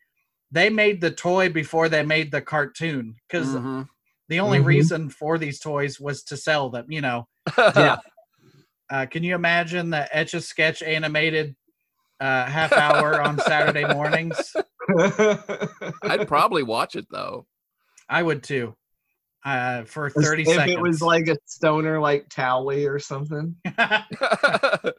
[0.52, 3.88] they made the toy before they made the cartoon because Mhm.
[4.30, 4.65] The only Mhm.
[4.65, 7.28] reason for these toys was to sell them, you know.
[7.76, 7.98] Yeah.
[8.92, 11.56] Uh, can you imagine the etch a sketch animated
[12.20, 14.56] uh, half hour on Saturday mornings?
[16.04, 17.46] I'd probably watch it though.
[18.08, 18.76] I would too.
[19.46, 20.72] Uh, for 30 if seconds.
[20.72, 23.56] it was like a stoner like Towelie or something.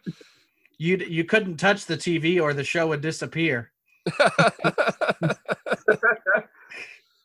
[0.79, 3.71] you you couldn't touch the TV or the show would disappear.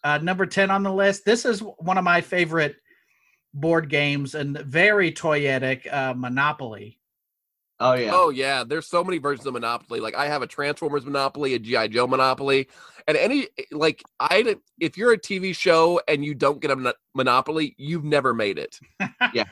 [0.06, 1.26] Uh, number 10 on the list.
[1.26, 2.76] This is one of my favorite
[3.56, 7.00] board games and very toyetic uh, Monopoly.
[7.80, 8.12] Oh yeah.
[8.14, 10.00] Oh yeah, there's so many versions of Monopoly.
[10.00, 12.70] Like I have a Transformers Monopoly, a GI Joe Monopoly,
[13.08, 14.56] and any like I.
[14.80, 18.60] if you're a TV show and you don't get a mon- Monopoly, you've never made
[18.60, 18.80] it.
[19.34, 19.46] Yeah.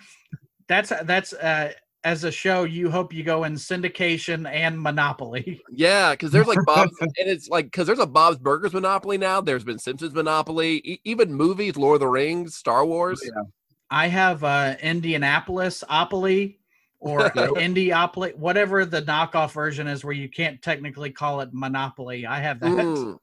[0.69, 2.63] That's that's uh, as a show.
[2.63, 5.61] You hope you go in syndication and Monopoly.
[5.75, 9.41] Yeah, because there's like Bob's, and it's like because there's a Bob's Burgers Monopoly now.
[9.41, 13.21] There's been Simpsons Monopoly, e- even movies, Lord of the Rings, Star Wars.
[13.23, 13.43] Yeah.
[13.89, 16.57] I have uh, Indianapolis Opoly
[16.99, 22.25] or Indiopoly, whatever the knockoff version is, where you can't technically call it Monopoly.
[22.25, 23.19] I have that.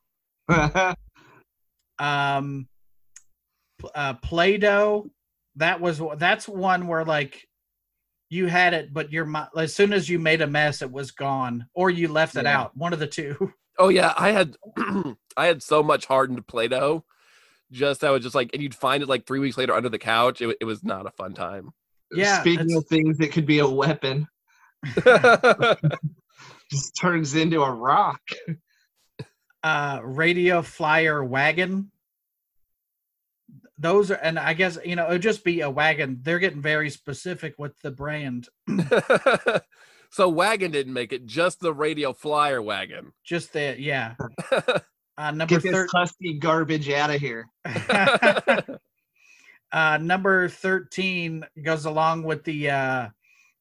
[0.48, 0.96] Mm.
[2.00, 2.66] um
[3.94, 5.06] uh play-doh
[5.56, 7.46] that was that's one where like
[8.30, 11.66] you had it but your as soon as you made a mess it was gone
[11.74, 12.60] or you left it Yeah.
[12.60, 14.56] out one of the two Oh yeah, I had
[15.38, 17.02] I had so much hardened Play-Doh.
[17.72, 19.98] Just I was just like, and you'd find it like three weeks later under the
[19.98, 20.42] couch.
[20.42, 21.70] It, it was not a fun time.
[22.12, 24.26] Yeah, Speaking that's- of things that could be a weapon,
[26.70, 28.20] just turns into a rock.
[29.62, 31.90] uh radio flyer wagon
[33.80, 36.62] those are and i guess you know it would just be a wagon they're getting
[36.62, 38.48] very specific with the brand
[40.10, 43.12] so wagon didn't make it, just the radio flyer wagon.
[43.24, 44.14] just the yeah
[45.18, 47.48] uh number Get this 13 husky garbage out of here.
[49.72, 53.08] uh, number 13 goes along with the uh,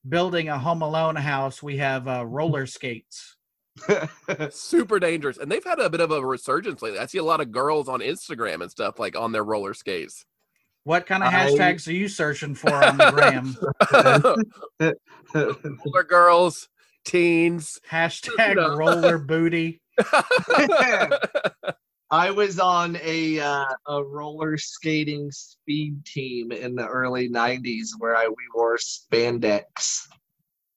[0.08, 1.62] building a home alone house.
[1.62, 3.36] We have uh, roller skates.
[4.51, 6.99] Super dangerous, and they've had a bit of a resurgence lately.
[6.99, 10.25] I see a lot of girls on Instagram and stuff like on their roller skates.
[10.83, 14.93] What kind of I- hashtags are you searching for on the gram?
[15.85, 16.69] roller girls,
[17.05, 17.79] teens.
[17.89, 18.75] Hashtag No.
[18.75, 19.81] roller booty.
[22.11, 28.15] I was on a uh, a roller skating speed team in the early '90s where
[28.15, 30.07] I we wore spandex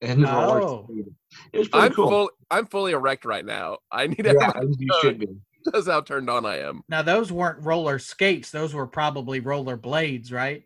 [0.03, 0.89] and roller Oh.
[1.33, 1.51] Skating.
[1.53, 2.09] It was pretty I'm cool.
[2.09, 3.79] full, I'm fully erect right now.
[3.91, 5.29] I need to yeah, you should be.
[5.65, 6.83] That's how turned on I am.
[6.89, 8.51] Now, those weren't roller skates.
[8.51, 10.65] Those were probably roller blades, right?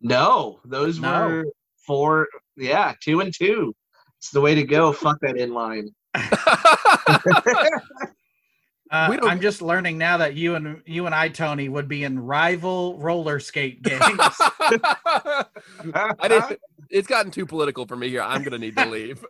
[0.00, 1.28] No, those No.
[1.28, 1.44] were
[1.86, 2.28] four.
[2.56, 3.74] Yeah, two and two.
[4.18, 4.92] It's the way to go.
[4.92, 5.88] Fuck that inline.
[8.92, 12.18] Uh, I'm just learning now that you and you and I, Tony, would be in
[12.18, 14.00] rival roller skate games.
[14.02, 15.44] I
[16.22, 16.58] didn't.
[16.90, 18.22] It's gotten too political for me here.
[18.22, 19.24] I'm gonna need to leave.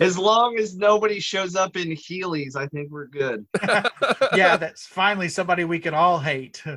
[0.00, 3.46] As long as nobody shows up in Heelys, I think we're good.
[4.34, 6.62] yeah, that's finally somebody we can all hate.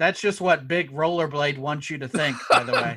[0.00, 2.94] That's just what Big Rollerblade wants you to think, by the way.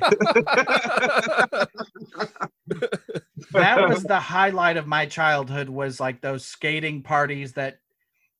[3.52, 7.76] that was the highlight of my childhood was like those skating parties that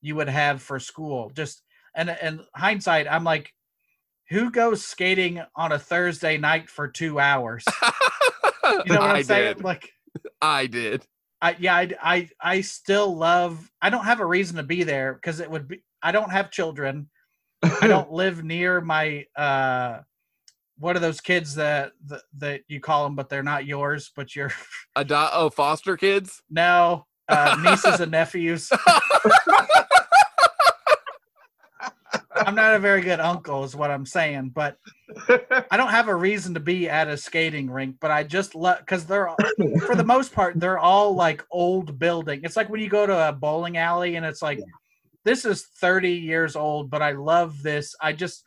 [0.01, 1.31] you would have for school.
[1.37, 1.63] Just
[1.95, 3.53] and and hindsight, I'm like,
[4.31, 7.67] who goes skating on a Thursday night for two hours?
[8.87, 9.55] You know what I'm I saying?
[9.57, 9.65] did.
[9.65, 9.91] Like
[10.41, 11.05] I did.
[11.43, 13.71] I yeah, I, I I still love.
[13.83, 15.83] I don't have a reason to be there because it would be.
[16.03, 17.09] I don't have children.
[17.63, 19.27] I don't live near my.
[19.37, 20.01] uh
[20.79, 24.35] What are those kids that that, that you call them, but they're not yours, but
[24.37, 24.53] you're
[24.97, 26.43] Ado- oh, foster kids.
[26.51, 28.71] no uh, nieces and nephews.
[32.35, 34.79] I'm not a very good uncle, is what I'm saying, but
[35.71, 37.97] I don't have a reason to be at a skating rink.
[38.01, 39.29] But I just love because they're
[39.87, 42.41] for the most part they're all like old building.
[42.43, 44.61] It's like when you go to a bowling alley and it's like
[45.25, 47.95] this is 30 years old, but I love this.
[48.01, 48.45] I just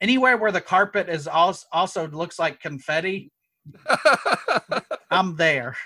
[0.00, 3.30] anywhere where the carpet is also also looks like confetti,
[5.10, 5.76] I'm there.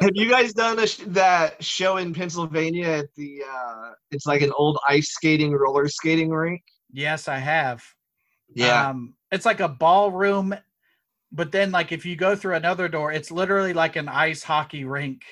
[0.00, 3.42] Have you guys done a sh- that show in Pennsylvania at the?
[3.48, 6.62] uh It's like an old ice skating, roller skating rink.
[6.92, 7.82] Yes, I have.
[8.54, 10.54] Yeah, Um, it's like a ballroom,
[11.32, 14.84] but then like if you go through another door, it's literally like an ice hockey
[14.84, 15.22] rink.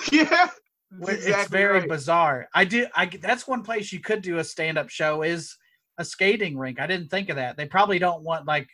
[0.12, 0.48] yeah.
[0.90, 1.88] That's it's very right.
[1.88, 2.48] bizarre.
[2.54, 2.86] I do.
[2.94, 5.56] I that's one place you could do a stand-up show is
[5.98, 6.80] a skating rink.
[6.80, 7.56] I didn't think of that.
[7.56, 8.68] They probably don't want like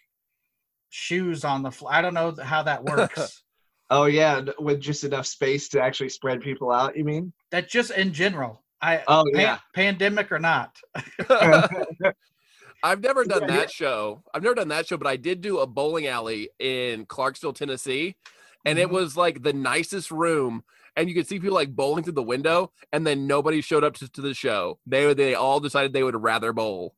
[0.90, 1.92] shoes on the floor.
[1.92, 3.42] I don't know how that works.
[3.90, 6.96] Oh yeah, with just enough space to actually spread people out.
[6.96, 7.32] You mean?
[7.50, 8.62] that just in general.
[8.82, 9.58] I Oh pan- yeah.
[9.74, 10.76] pandemic or not.
[12.82, 14.22] I've never done that show.
[14.34, 18.16] I've never done that show, but I did do a bowling alley in Clarksville, Tennessee,
[18.66, 18.92] and it Mhm.
[18.92, 20.64] was like the nicest room.
[20.96, 23.94] And you could see people like bowling through the window, and then nobody showed up
[23.96, 24.78] to, to the show.
[24.86, 26.94] They they all decided they would rather bowl.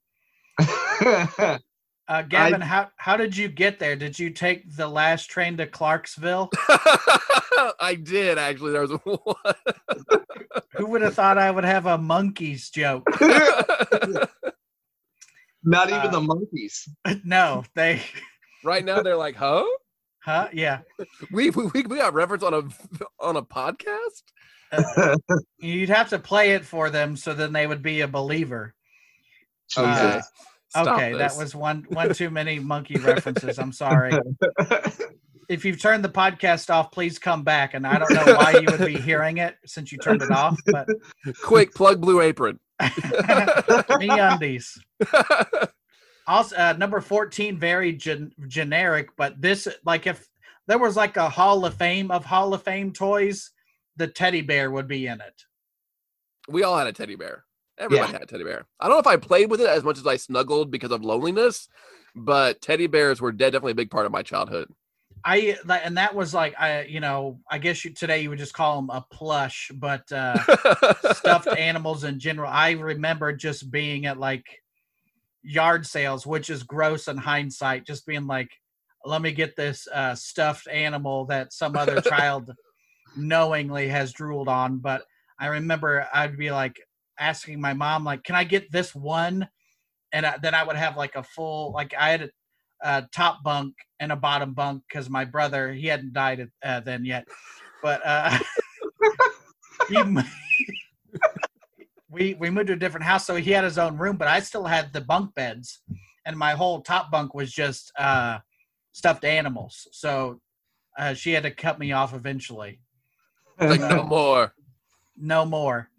[2.09, 3.97] Uh, Gavin, how how did you get there?
[3.97, 6.51] Did you take the last train to Clarksville?
[7.81, 8.73] I did actually.
[8.73, 9.55] There was one.
[10.77, 13.05] Who would have thought I would have a Monkees joke?
[15.65, 16.89] Not even Uh, the Monkees.
[17.25, 18.01] no, they,
[18.65, 19.65] right now they're like, huh?
[20.21, 20.49] huh?
[20.53, 20.81] Yeah.
[21.33, 22.63] We we we we got reference on a
[23.19, 24.23] on a podcast.
[24.71, 25.17] Uh,
[25.59, 28.75] you'd have to play it for them so then they would be a believer.
[29.77, 30.21] Okay.
[30.69, 33.59] Stop okay, that was one one too many monkey references.
[33.59, 34.13] I'm sorry.
[35.49, 37.75] If you've turned the podcast off, please come back.
[37.75, 40.59] And I don't know why you would be hearing it since you turned it off,
[40.67, 40.89] but
[41.45, 42.59] quick plug Blue Apron.
[44.01, 44.77] me undies.
[46.27, 50.27] Also, uh, number 14, very gen- generic, but this, like, if
[50.67, 53.53] there was like a Hall of Fame of Hall of Fame toys,
[53.95, 55.45] the teddy bear would be in it.
[56.49, 57.45] we all had a teddy bear.
[57.79, 58.67] Everybody had a teddy bear.
[58.81, 61.05] I don't know if I played with it as much as I snuggled because of
[61.05, 61.69] loneliness,
[62.15, 64.69] but teddy bears were de- definitely a big part of my childhood.
[65.25, 68.55] I and that was like I, you know, I guess you today you would just
[68.55, 70.39] call them a plush, but uh,
[71.15, 72.51] stuffed animals in general.
[72.51, 74.45] I remember just being at like
[75.43, 78.51] yard sales, which is gross in hindsight, just being like,
[79.05, 82.53] let me get this uh, stuffed animal that some other child
[83.17, 84.79] knowingly has drooled on.
[84.79, 85.03] But
[85.41, 86.77] I remember I'd be like
[87.19, 89.49] asking my mom, like, can I get this one?
[90.13, 92.31] And I, then I would have like a full, like I had a,
[92.83, 97.05] a top bunk and a bottom bunk because my brother, he hadn't died uh, then
[97.05, 97.27] yet.
[97.83, 98.39] But uh,
[99.89, 100.03] he,
[102.11, 104.41] we we moved to a different house, so he had his own room, but I
[104.41, 105.81] still had the bunk beds,
[106.25, 108.39] and my whole top bunk was just uh,
[108.93, 109.89] stuffed animals.
[109.93, 110.41] So
[110.99, 112.81] uh, she had to cut me off eventually.
[113.61, 114.55] like no more.
[115.17, 115.91] No more.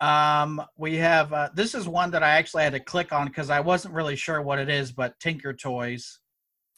[0.00, 3.48] Um, we have uh, this is one that I actually had to click on because
[3.50, 6.18] I wasn't really sure what it is, but Tinker Toys.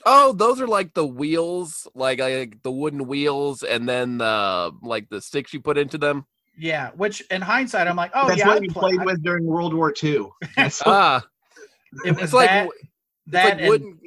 [0.07, 5.09] Oh, those are like the wheels, like, like the wooden wheels, and then the like
[5.09, 6.27] the sticks you put into them.
[6.57, 9.05] Yeah, which in hindsight, I'm like, oh That's yeah, what I you pla- played I-
[9.05, 10.29] with during World War II.
[10.57, 11.27] That's what- Ah,
[12.05, 13.99] It was it's like that, w- it's that, like and,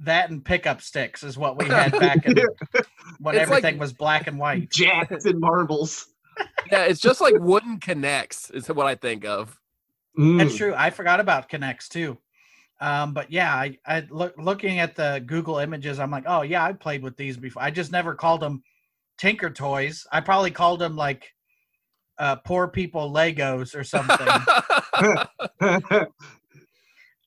[0.00, 2.34] that and pickup sticks is what we had back in
[3.18, 4.70] when It's like- everything was black and white.
[4.70, 6.06] jacks and marbles.
[6.70, 8.50] Yeah, it's just like wooden connects.
[8.50, 9.58] Is what I think of.
[10.16, 10.56] That's Mm.
[10.56, 10.74] true.
[10.76, 12.18] I forgot about Connects too.
[12.80, 15.98] Um, but yeah, I, I look looking at the Google images.
[15.98, 17.62] I'm like, oh yeah, I played with these before.
[17.62, 18.62] I just never called them
[19.18, 20.06] Tinker Toys.
[20.10, 21.32] I probably called them like
[22.18, 24.28] uh, poor people Legos or something.
[25.60, 26.06] uh,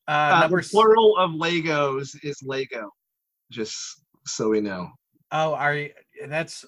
[0.08, 2.90] Uh, number the s- plural of Legos is Lego.
[3.52, 4.90] Just so we know.
[5.32, 5.90] oh, are you,
[6.28, 6.66] that's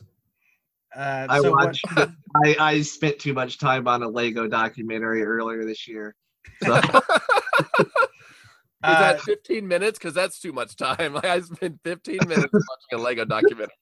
[0.96, 1.86] uh, I so what- watched.
[1.98, 6.16] I, I spent too much time on a Lego documentary earlier this year.
[6.64, 6.76] So,
[8.84, 9.98] Is uh, that 15 minutes?
[9.98, 11.14] Because that's too much time.
[11.16, 13.74] Like I spent 15 minutes watching a Lego documentary.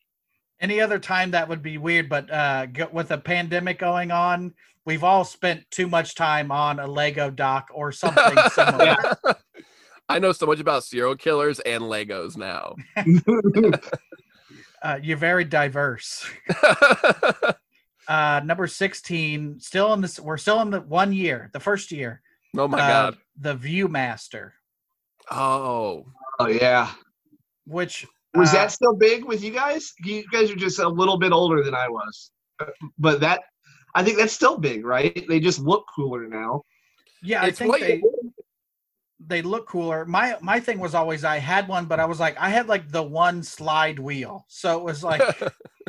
[0.62, 4.54] any other time that would be weird, but uh, with a pandemic going on,
[4.86, 8.95] we've all spent too much time on a Lego doc or something similar.
[10.08, 12.76] I know so much about serial killers and Legos now.
[14.84, 16.26] Uh, you're very diverse.
[18.06, 22.22] Uh, number 16, still in this, we're still in the one year, the first year.
[22.58, 23.17] oh my uh, god.
[23.39, 24.52] The Viewmaster,
[25.32, 26.06] Oh,
[26.38, 26.91] oh yeah.
[27.65, 29.93] which Was uh, that still big with you guys?
[30.04, 32.65] You guys are just a little bit older than I was, Uh,
[33.00, 33.39] but that
[33.96, 35.24] I think that's still big, right?
[35.30, 36.63] They just look cooler now.
[37.22, 38.22] yeah, I think what they, you-
[39.27, 40.05] they look cooler.
[40.05, 42.89] My my thing was always I had one, but I was like I had like
[42.91, 45.21] the one slide wheel, so it was like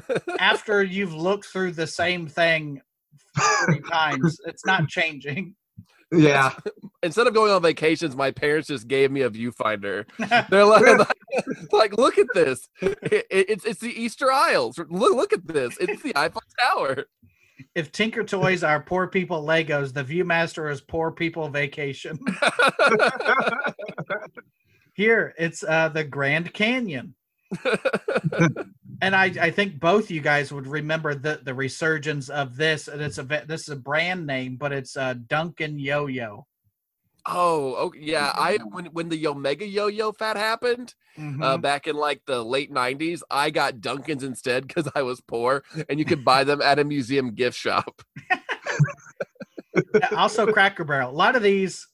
[0.39, 2.81] after you've looked through the same thing
[3.67, 5.55] three times, it's not changing.
[6.13, 6.55] Yeah,
[7.03, 10.05] Instead of going on vacations, my parents just gave me a viewfinder.
[10.51, 11.09] They're like,
[11.73, 12.69] like, look at this.
[12.81, 14.79] It- it- it's it's the Easter Isles.
[14.79, 15.77] Look look at this.
[15.81, 17.07] It's the Eiffel Tower.
[17.75, 22.19] If Tinker Toys are poor people Legos, the Viewmaster is poor people vacation.
[24.95, 27.15] Here, it's uh, the Grand Canyon.
[29.03, 32.89] and I, I think both you guys would remember the, the resurgence of this.
[32.89, 36.47] And it's a this is a brand name, but it's uh, Duncan Yo Yo.
[37.27, 38.33] Oh, okay, yeah.
[38.35, 41.43] I when when the Omega Yo-Yo fad happened Mm-hmm.
[41.43, 45.63] uh, back in like the late '90s, I got Duncans instead because I was poor,
[45.89, 48.03] and you could buy them at a museum gift shop.
[49.95, 51.11] Yeah, also, Cracker Barrel.
[51.11, 51.87] A lot of these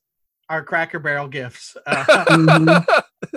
[0.48, 1.76] are Cracker Barrel gifts.
[1.86, 2.86] Uh, Mhm.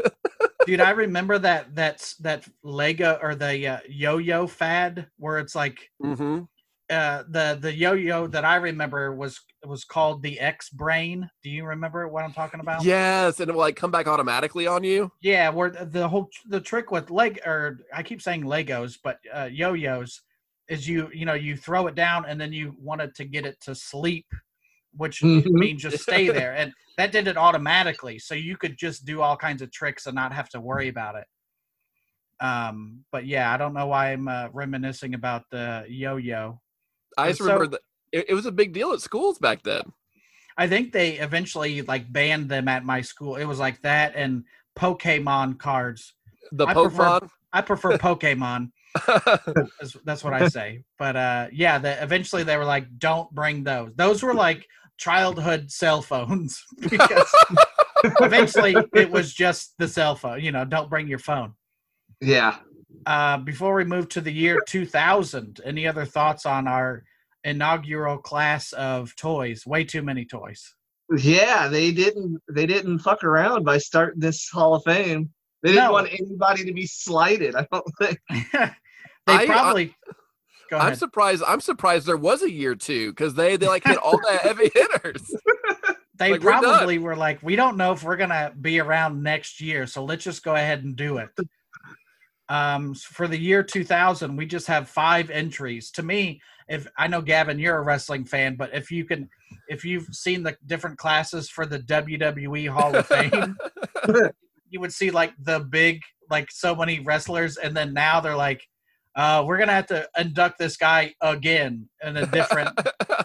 [0.65, 5.89] dude, I remember that that's that Lego or the uh, yo-yo fad where it's like
[6.01, 6.41] hmm
[6.89, 11.29] uh the the yo-yo that I remember was was called the X Brain.
[11.41, 12.84] Do you remember what I'm talking about?
[12.84, 15.11] Yes, and it will like come back automatically on you.
[15.21, 19.49] Yeah, where the whole the trick with leg or I keep saying Legos, but uh,
[19.51, 20.21] yo-yos
[20.67, 23.59] is you you know you throw it down and then you wanted to get it
[23.61, 24.25] to sleep,
[24.95, 25.51] which Mhm.
[25.53, 29.38] means just stay there, and that did it automatically, so you could just do all
[29.38, 31.25] kinds of tricks and not have to worry about it.
[32.39, 36.59] Um, but yeah, I don't know why I'm uh, reminiscing about the yo-yo.
[37.18, 39.82] I just so- remember that it, it was a big deal at schools back then.
[40.57, 43.38] I think they eventually like banned them at my school.
[43.38, 44.43] It was like that and
[44.78, 46.14] Pokemon cards.
[46.51, 47.30] The I prefer- Pokemon.
[47.53, 48.72] I prefer Pokemon.
[49.80, 50.84] That's, that's what I say.
[50.99, 55.72] But uh, yeah, the, eventually they were like, "Don't bring those." Those were like childhood
[55.72, 57.34] cell phones because
[58.20, 60.41] eventually it was just the cell phone.
[60.41, 61.53] You know, don't bring your phone.
[62.22, 62.57] Yeah.
[63.05, 67.03] Uh, before we move to the year 2000, any other thoughts on our
[67.43, 69.65] inaugural class of toys?
[69.65, 70.73] Way too many toys.
[71.17, 75.29] Yeah, they didn't they didn't fuck around by starting this Hall of Fame.
[75.61, 75.91] They didn't No.
[75.91, 77.55] want anybody to be slighted.
[77.55, 78.19] I don't think.
[78.29, 78.73] they I-
[79.27, 79.95] I- probably.
[80.69, 80.97] Go I'm ahead.
[80.97, 81.43] surprised.
[81.45, 84.71] I'm surprised there was a year two because they they like hit all the heavy
[84.73, 85.21] hitters.
[86.15, 86.63] they like, we're done.
[86.63, 90.23] probably were like, we don't know if we're gonna be around next year, so let's
[90.23, 91.29] just go ahead and do it.
[92.49, 95.91] Um, for the year 2000, we just have five entries.
[95.91, 99.29] To me, if I know Gavin, you're a wrestling fan, but if you can,
[99.67, 103.57] if you've seen the different classes for the WWE Hall of Fame,
[104.69, 108.61] you would see like the big, like so many wrestlers, and then now they're like,
[109.15, 112.77] uh, we're gonna have to induct this guy again in a different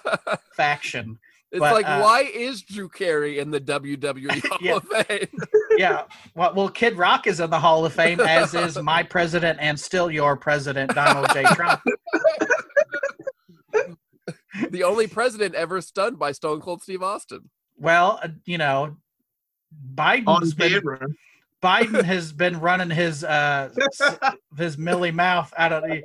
[0.55, 1.19] faction.
[1.51, 4.77] It's But, like, uh, why is Drew Carey in the WWE Hall Yeah.
[4.77, 5.29] of Fame?
[5.79, 6.03] yeah.
[6.35, 9.79] Well, well, Kid Rock is in the Hall of Fame, as is my president and
[9.81, 11.45] still your president, Donald J.
[11.55, 11.81] Trump.
[14.71, 17.49] the only president ever stunned by Stone Cold Steve Austin.
[17.77, 18.97] Well, uh, you know,
[19.95, 20.83] Biden's been.
[21.63, 23.71] Biden has been running his uh
[24.01, 24.17] s-
[24.57, 26.03] his milly mouth out of the.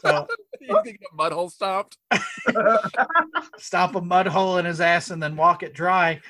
[0.00, 0.26] So
[0.68, 1.96] you think a mud hole stopped?
[3.58, 6.20] stop a mud hole in his ass and then walk it dry.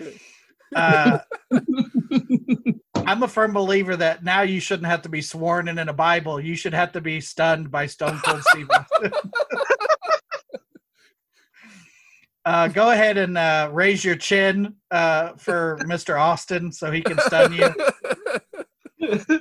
[0.75, 1.19] Uh,
[3.07, 5.93] I'm a firm believer that now you shouldn't have to be sworn in in a
[5.93, 6.41] Bible.
[6.41, 9.13] You should have to be stunned by Stone Cold Steve Austin.
[12.47, 16.17] Uh, go ahead and uh, raise your chin uh, for Mr.
[16.17, 19.41] Austin so he can stun you.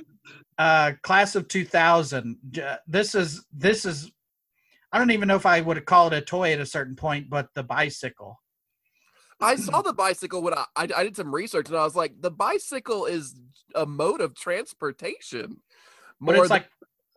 [0.58, 2.38] Uh, class of 2000.
[2.86, 4.10] This is this is.
[4.92, 6.96] I don't even know if I would have called it a toy at a certain
[6.96, 8.40] point, but the bicycle.
[9.40, 12.20] I saw the bicycle when I, I I did some research and I was like,
[12.20, 13.34] the bicycle is
[13.74, 15.60] a mode of transportation.
[16.20, 16.68] But it's like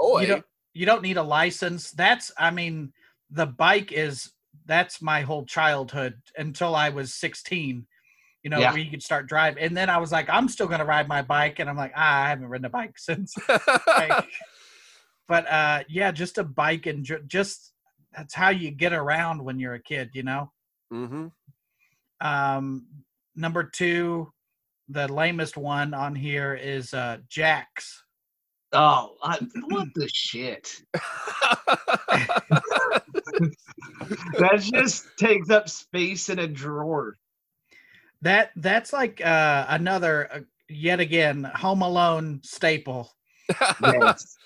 [0.02, 1.92] you don't you don't need a license.
[1.92, 2.92] That's I mean
[3.32, 4.32] the bike is
[4.66, 7.86] that's my whole childhood until I was 16.
[8.44, 8.72] You know, Yeah.
[8.72, 11.22] where you could start driving, and then I was like, I'm still gonna ride my
[11.22, 13.36] bike, and I'm like, ah, I haven't ridden a bike since.
[13.88, 14.26] like,
[15.30, 17.72] but uh, yeah, just a bike and ju- just
[18.12, 20.52] that's how you get around when you're a kid, you know.
[20.92, 21.28] hmm
[22.20, 22.88] Um,
[23.36, 24.34] number two,
[24.90, 28.04] the lamest one on here is uh, jacks.
[28.74, 29.38] Oh, I,
[29.70, 30.82] what the shit?
[34.40, 37.18] That just takes up space in a drawer.
[38.22, 43.12] That that's like uh, another uh, yet again Home Alone staple.
[43.84, 44.38] Yes.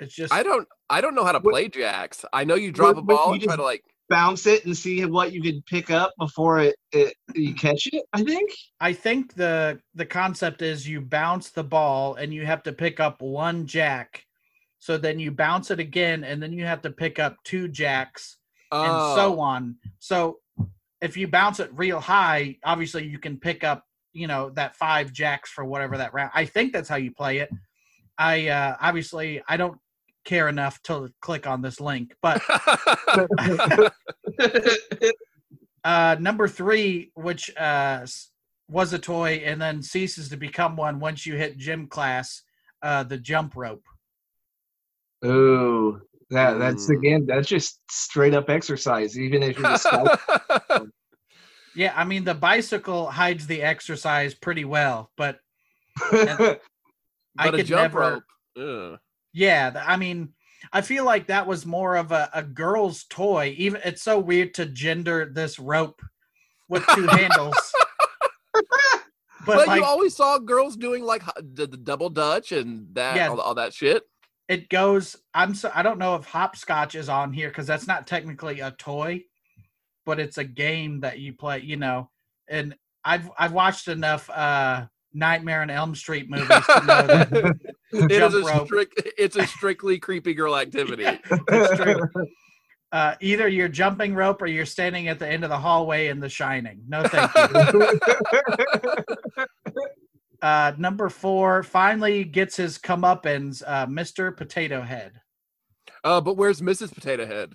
[0.00, 2.24] It's just I don't I don't know how to What- play jacks.
[2.32, 4.76] I know you drop a What- what ball and try to like Bounce it and
[4.76, 8.02] see what you can pick up before it, it you catch it.
[8.12, 8.50] I think.
[8.80, 12.98] I think the the concept is you bounce the ball and you have to pick
[12.98, 14.26] up one jack.
[14.80, 18.38] So then you bounce it again and then you have to pick up two jacks
[18.72, 19.76] and oh, so on.
[20.00, 20.40] So
[21.00, 25.12] if you bounce it real high, obviously you can pick up, you know, that five
[25.12, 26.32] jacks for whatever that round.
[26.34, 27.50] I think that's how you play it.
[28.18, 29.78] I uh obviously I don't
[30.24, 32.42] care enough to click on this link, but
[35.84, 38.06] uh number 3 which uh
[38.68, 42.42] was a toy and then ceases to become one once you hit gym class,
[42.82, 43.84] uh the jump rope.
[45.24, 46.00] Ooh,
[46.30, 46.98] that that's Mm.
[46.98, 47.26] again.
[47.26, 49.18] That's just straight up exercise.
[49.18, 49.86] Even if you're just
[51.74, 55.38] Yeah, I mean the bicycle hides the exercise pretty well, but
[56.10, 56.60] but
[57.38, 58.24] I a could jump never rope.
[58.58, 58.98] Ugh.
[59.32, 60.30] Yeah, I mean,
[60.72, 63.54] I feel like that was more of a, a girl's toy.
[63.58, 66.00] Even it's so weird to gender this rope
[66.68, 67.56] with two handles.
[69.46, 73.16] But But like you always saw girls doing like the, the double dutch and that
[73.16, 73.28] Yeah.
[73.28, 74.02] all, all that shit.
[74.50, 75.16] it goes.
[75.32, 78.72] I'm so I don't know if hopscotch is on here because that's not technically a
[78.72, 79.24] toy,
[80.04, 81.60] but it's a game that you play.
[81.60, 82.10] You know,
[82.48, 87.56] and I've I've watched enough uh Nightmare on Elm Street movies to know that
[87.92, 88.66] It is a rope.
[88.66, 89.02] strict.
[89.18, 91.04] It's a strictly creepy girl activity.
[91.48, 92.08] It's true.
[92.92, 96.18] Uh, either you're jumping rope or you're standing at the end of the hallway in
[96.18, 96.82] The Shining.
[96.88, 98.00] No, thank you.
[100.42, 104.34] Uh, number four finally gets his comeuppance, uh, Mr.
[104.34, 105.20] Potato Head.
[106.02, 106.94] Uh, but where's Mrs.
[106.94, 107.52] Potato Head?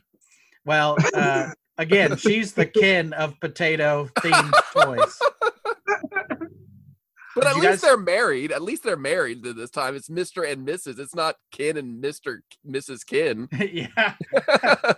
[0.65, 5.19] Well, uh, again, she's the kin of potato themed toys.
[7.35, 8.51] But at least guys- they're married.
[8.51, 9.95] At least they're married th- this time.
[9.95, 10.49] It's Mr.
[10.49, 10.99] and Mrs.
[10.99, 12.39] It's not Ken and Mr.
[12.65, 13.05] Mrs.
[13.05, 13.49] Ken.
[13.71, 14.13] yeah.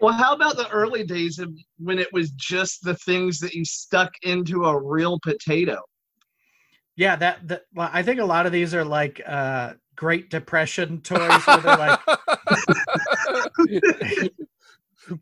[0.00, 3.64] well, how about the early days of when it was just the things that you
[3.64, 5.80] stuck into a real potato?
[6.96, 11.00] Yeah, that, that well, I think a lot of these are like uh Great Depression
[11.00, 12.00] toys where they're like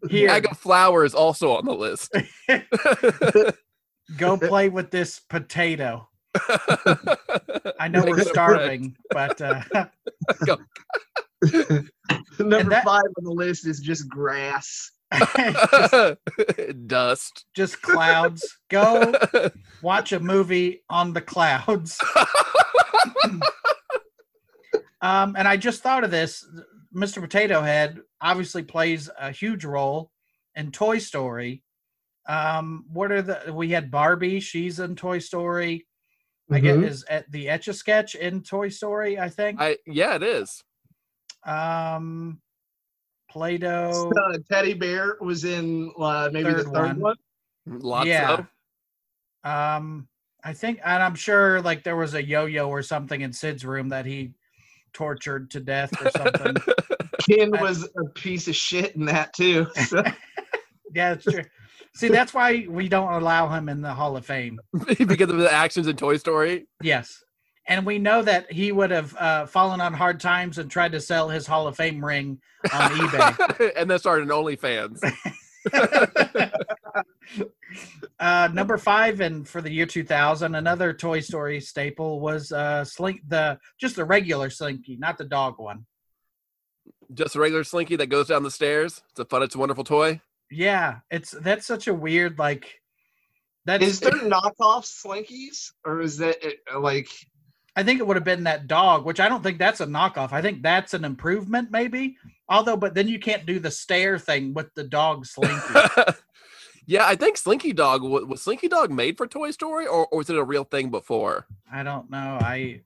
[0.09, 2.15] here, Bag of flour is also on the list.
[4.17, 6.09] go play with this potato.
[7.79, 9.63] I know we're starving, but uh
[12.39, 14.91] Number that- five on the list is just grass.
[15.37, 16.17] just,
[16.87, 17.45] Dust.
[17.55, 18.59] just clouds.
[18.71, 19.13] Go
[19.83, 21.99] watch a movie on the clouds.
[25.01, 26.47] um, and I just thought of this.
[26.95, 27.21] Mr.
[27.21, 30.11] Potato Head obviously plays a huge role
[30.55, 31.63] in Toy Story.
[32.29, 35.87] Um, what are the we had Barbie, she's in Toy Story.
[36.55, 36.87] I get Mhm.
[36.87, 39.61] is at the Etch a Sketch in Toy Story, I think.
[39.61, 40.63] I yeah, it is.
[41.45, 42.41] um
[43.31, 44.13] Play-Doh.
[44.15, 47.01] Uh, Teddy Bear was in uh, maybe the Third third one.
[47.01, 47.17] one.
[47.81, 48.45] Lots Yeah.
[49.45, 49.81] of.
[49.81, 50.07] Um,
[50.45, 53.89] I think, and I'm sure like there was a yo-yo or something in Sid's room
[53.89, 54.35] that he
[54.93, 56.57] tortured to death or something.
[57.31, 59.67] Ken was a piece of shit in that too.
[59.87, 60.03] So,
[60.95, 61.45] yeah, that's true.
[61.95, 64.61] See, that's why we don't allow him in the Hall of Fame.
[65.07, 66.67] because of the actions in Toy Story.
[66.83, 67.23] Yes,
[67.69, 71.01] and we know that he would have uh, fallen on hard times and tried to
[71.01, 72.41] sell his Hall of Fame ring
[72.73, 73.73] on eBay.
[73.77, 75.01] and then started an OnlyFans.
[78.21, 83.21] uh, number five, and for the year 2000, another Toy Story staple was uh, Slink
[83.29, 85.87] the just the regular Slinky, not the dog one.
[87.15, 89.03] Just a regular Slinky that goes down the stairs.
[89.11, 90.21] It's a fun, it's a wonderful toy.
[90.53, 92.81] Yeah, it's that's such a weird like.
[93.65, 96.37] That's is there knockoff Slinkies, or is that
[96.73, 97.09] uh, like?
[97.75, 100.33] I think it would have been that dog, which I don't think that's a knockoff.
[100.33, 102.17] I think that's an improvement, maybe.
[102.49, 105.75] Although, but then you can't do the stair thing with the dog Slinky.
[106.87, 110.19] yeah, I think Slinky Dog wa- was Slinky Dog made for Toy Story, or, or
[110.19, 111.47] was it a real thing before?
[111.73, 112.39] I don't know.
[112.43, 112.83] I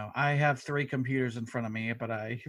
[0.00, 0.12] I don't know.
[0.14, 2.40] I have three computers in front of me, but I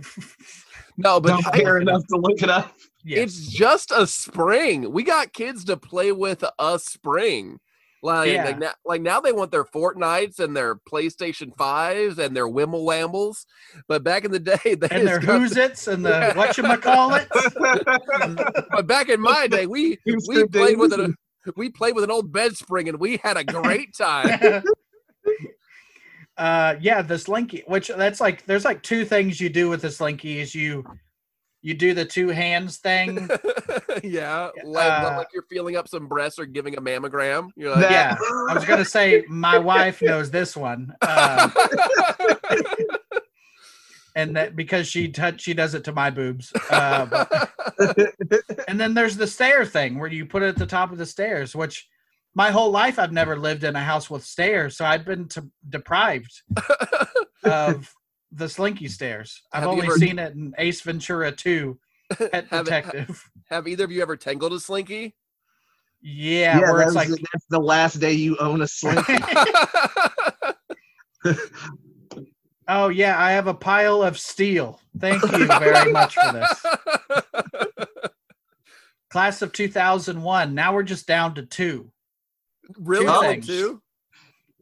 [0.98, 2.74] No, but Don't I- care enough to look it up.
[3.04, 3.20] yes.
[3.20, 4.92] it's just a spring.
[4.92, 7.60] We got kids to play with a spring.
[8.04, 8.46] Like, Yeah.
[8.46, 12.86] like, now, like now they want their Fortnites and their PlayStation 5s and their Wimble
[12.86, 13.46] Wambles.
[13.88, 16.64] But back in the day, they and their just who's its and the what you
[16.78, 17.28] call it.
[18.72, 21.16] but back in my day, we we played with an
[21.56, 24.64] we played with an old bed spring and we had a great time.
[26.42, 29.92] Uh yeah, the slinky, which that's like there's like two things you do with the
[29.92, 30.84] slinky is you
[31.62, 33.30] you do the two hands thing.
[34.04, 37.50] yeah, like, Uh, like you're feeling up some breasts or giving a mammogram.
[37.56, 38.16] You're like, Yeah,
[38.50, 40.92] I was gonna say my wife knows this one.
[41.02, 41.48] Uh,
[44.16, 46.52] and that because she touch she does it to my boobs.
[46.72, 47.54] Uh, but-
[48.68, 51.06] and then there's the stair thing where you put it at the top of the
[51.06, 51.88] stairs, which
[52.34, 55.48] my whole life I've never lived in a house with stairs, so I've been to,
[55.70, 56.42] deprived
[57.44, 57.94] of
[58.32, 59.42] the slinky stairs.
[59.52, 61.78] I've Have only ever- seen it in Ace Ventura 2,
[62.32, 63.30] Pet Have Detective.
[63.50, 65.16] Have either of you ever tangled a slinky?
[66.04, 69.18] yeah, yeah, where it's like that's the last day you own a Slinky.
[72.68, 74.80] Oh yeah, I have a pile of steel.
[74.98, 76.66] Thank you very much for this.
[79.10, 80.56] Class of 2001.
[80.56, 81.92] Now we're just down to two.
[82.80, 83.06] Really?
[83.06, 83.48] Two Oh, things.
[83.48, 83.82] too?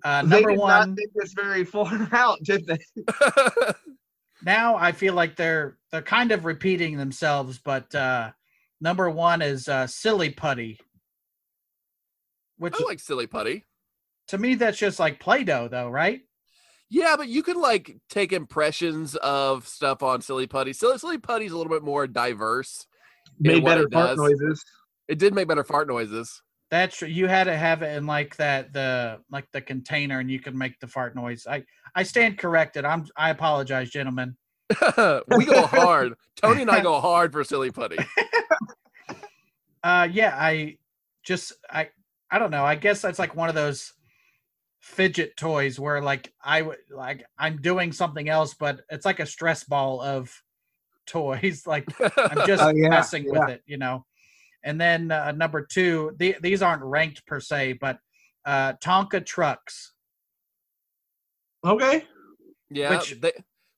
[0.03, 0.70] Uh, they number did one.
[0.89, 2.78] not think this very far out, did they?
[4.45, 8.32] now I feel like they're they're kind of repeating themselves, but uh,
[8.80, 10.80] number one is uh, silly putty,
[12.57, 13.66] which I like silly putty.
[14.28, 16.22] to me that's just like Play-Doh, though, right?
[16.89, 20.74] Yeah, but you could like take impressions of stuff on silly putty.
[20.74, 22.88] Silly silly putty's a little bit more diverse.
[23.39, 24.18] Made better fart does.
[24.18, 24.64] noises.
[25.07, 26.41] It did make better fart noises.
[26.72, 27.08] That's true.
[27.08, 30.56] You had to have it in like that the like the container, and you could
[30.56, 31.48] make the fart noise.
[31.50, 31.64] I
[31.96, 32.86] I stand corrected.
[32.86, 34.38] I'm I apologize, gentlemen.
[35.36, 36.14] we go hard.
[36.36, 37.98] Tony and I go hard for silly putty.
[39.84, 40.78] Uh, yeah, I
[41.24, 41.90] just I
[42.30, 42.66] I don't know.
[42.66, 43.94] I guess that's like one of those
[44.80, 49.26] fidget toys where like I would like I'm doing something else, but it's like a
[49.26, 50.34] stress ball of
[51.06, 51.64] toys.
[51.68, 53.32] Like I'm just Oh, yeah, messing yeah.
[53.40, 54.06] with it, you know.
[54.64, 57.99] And then uh, number two, the, these aren't ranked per se, but
[58.45, 59.93] uh, Tonka trucks.
[61.66, 62.03] Okay.
[62.70, 63.32] Yeah, Which- they,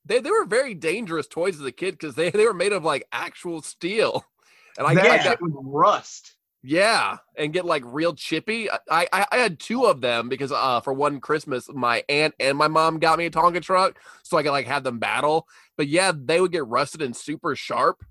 [0.05, 2.83] they they were very dangerous toys as a kid because they, they were made of
[2.83, 4.25] like actual steel,
[4.77, 6.33] and I, that I got shit was rust.
[6.63, 8.69] yeah, and get like real chippy.
[8.69, 12.57] I, I I had two of them because uh for one Christmas my aunt and
[12.57, 15.47] my mom got me a Tonka truck so I could like have them battle.
[15.77, 18.03] But yeah, they would get rusted and super sharp.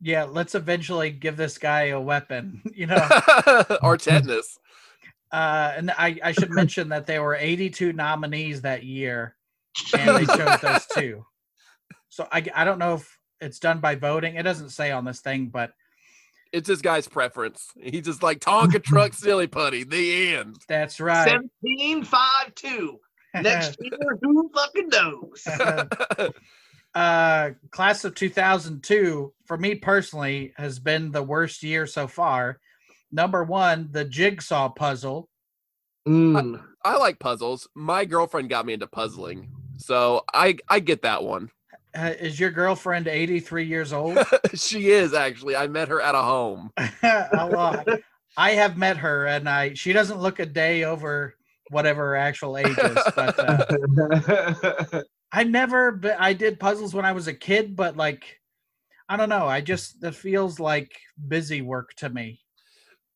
[0.00, 3.08] Yeah, let's eventually give this guy a weapon, you know.
[3.82, 4.58] or tetanus.
[5.32, 9.36] Uh, and I, I should mention that there were 82 nominees that year,
[9.96, 11.26] and they chose those two.
[12.08, 14.36] So I, I don't know if it's done by voting.
[14.36, 15.72] It doesn't say on this thing, but
[16.52, 17.68] It's this guy's preference.
[17.76, 19.84] He's just like Tonka truck silly putty.
[19.84, 20.56] The end.
[20.68, 21.28] that's right.
[21.28, 23.00] 17 5 2.
[23.42, 25.46] Next year, who fucking knows?
[26.96, 32.58] Uh, class of 2002, for me personally, has been the worst year so far.
[33.12, 35.28] Number one, the jigsaw puzzle.
[36.08, 36.62] Mm.
[36.82, 37.68] I like puzzles.
[37.74, 41.50] My girlfriend got me into puzzling, so I I get that one.
[41.94, 44.18] Uh, is your girlfriend 83 years old?
[44.54, 45.54] she is actually.
[45.54, 46.72] I met her at a home.
[47.02, 47.86] a lot.
[48.38, 51.34] I have met her, and I she doesn't look a day over
[51.70, 52.98] whatever her actual age is.
[53.14, 57.76] But uh, I never, but I did puzzles when I was a kid.
[57.76, 58.40] But like,
[59.08, 59.46] I don't know.
[59.46, 60.92] I just that feels like
[61.28, 62.40] busy work to me.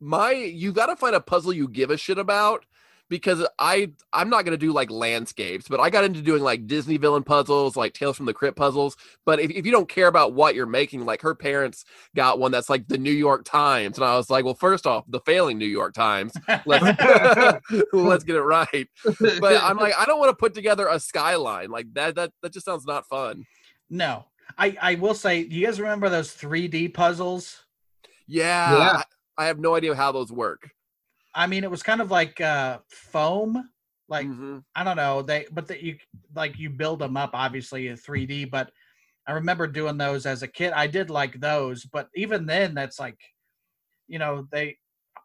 [0.01, 2.65] My you got to find a puzzle you give a shit about
[3.11, 6.97] because I I'm not gonna do like landscapes, but I got into doing like Disney
[6.97, 8.97] villain puzzles, like Tales from the Crypt puzzles.
[9.27, 11.85] But if, if you don't care about what you're making, like her parents
[12.17, 15.05] got one that's like the New York Times, and I was like, well, first off,
[15.09, 16.33] the failing New York Times.
[16.65, 16.85] Let's
[17.93, 18.89] let's get it right.
[19.05, 22.15] But I'm like, I don't want to put together a skyline like that.
[22.15, 23.45] That that just sounds not fun.
[23.91, 25.45] No, I I will say.
[25.45, 27.65] Do you guys remember those 3D puzzles?
[28.29, 29.03] Yeah, Yeah.
[29.37, 30.71] I, I have no idea how those work.
[31.35, 33.71] I mean, it was kind of like uh foam.
[34.09, 34.65] Like Mhm.
[34.75, 35.23] I don't know.
[35.23, 35.99] They but that you
[36.35, 38.51] like you build them up obviously in 3D.
[38.51, 38.73] But
[39.27, 40.73] I remember doing those as a kid.
[40.73, 43.19] I did like those, but even then, that's like,
[44.09, 44.79] you know, they.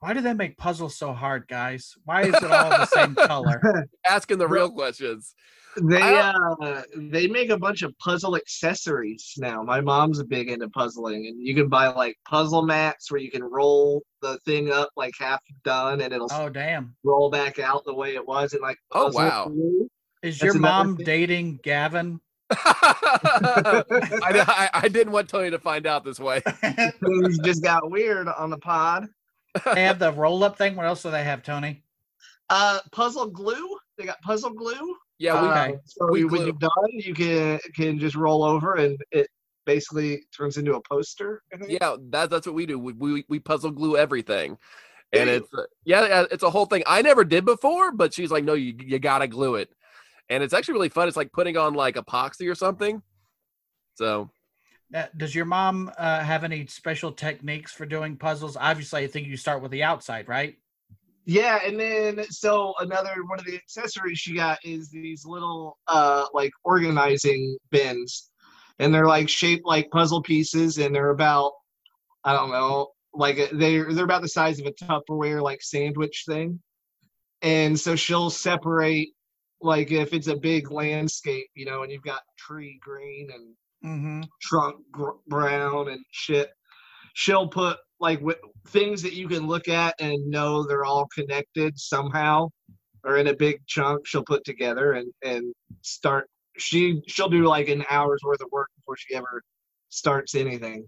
[0.06, 1.96] Why do they make puzzles so hard, guys?
[2.04, 3.60] Why is it all the same color?
[4.08, 5.34] Asking the real questions.
[5.82, 9.64] They uh they make a bunch of puzzle accessories now.
[9.64, 13.32] My mom's a big into puzzling, and you can buy like puzzle mats where you
[13.32, 16.96] can roll the thing up like half done, and it'll Oh damn!
[17.04, 19.46] roll back out the way it was, and like Oh, wow.
[19.46, 19.90] through.
[20.22, 21.06] Is That's your mom thing.
[21.08, 22.22] dating Gavin?
[22.52, 23.84] I,
[24.24, 26.42] I, I didn't want Tony to find out this way.
[26.62, 29.08] Things just got weird on the pod.
[29.74, 30.76] They have the roll-up thing.
[30.76, 31.84] What else do they have, Tony?
[32.50, 33.78] Uh, puzzle glue.
[33.98, 34.96] They got puzzle glue.
[35.18, 36.46] Yeah, we, Uh, so we you- when glue.
[36.48, 39.28] you're done, you can can just roll over, and it
[39.66, 41.42] basically turns into a poster.
[41.68, 42.78] Yeah, that's that's what we do.
[42.78, 44.58] We we, we puzzle glue everything,
[45.14, 46.84] and Do it's uh, yeah, yeah, it's a whole thing.
[46.86, 49.70] I never did before, but she's like, no, you you gotta glue it,
[50.30, 51.08] and it's actually really fun.
[51.08, 53.02] It's like putting on like epoxy or something.
[53.96, 54.30] So
[54.94, 58.56] Uh, does your mom uh, have any special techniques for doing puzzles?
[58.56, 60.58] Obviously, I think you start with the outside, right?
[61.26, 66.26] Yeah, and then so another one of the accessories she got is these little uh
[66.34, 68.30] like organizing bins.
[68.78, 71.54] And they're like shaped like puzzle pieces and they're about
[72.24, 76.26] I don't know, like uh, they're they're about the size of a Tupperware like sandwich
[76.28, 76.60] thing.
[77.42, 79.10] And so she'll separate
[79.62, 83.56] like if it's a big landscape, you know, and you've got tree green and
[83.86, 84.22] Mm-hmm.
[84.42, 86.50] trunk gr- brown and shit.
[87.14, 91.78] She'll put like w- things that you can look at and know they're all connected
[91.78, 92.50] somehow,
[93.04, 94.06] or in a big chunk.
[94.08, 96.28] She'll put together and and start.
[96.58, 99.44] She she'll do like an hour's worth of work before she ever
[99.90, 100.86] starts anything.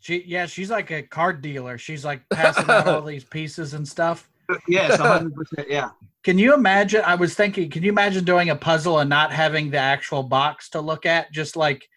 [0.00, 1.78] She, yeah, she's like a card dealer.
[1.78, 4.28] She's like passing out all these pieces and stuff.
[4.68, 5.70] Yes, hundred percent.
[5.70, 5.90] Yeah.
[6.22, 7.02] Can you imagine?
[7.04, 10.68] I was thinking, can you imagine doing a puzzle and not having the actual box
[10.70, 11.32] to look at?
[11.32, 11.88] Just like,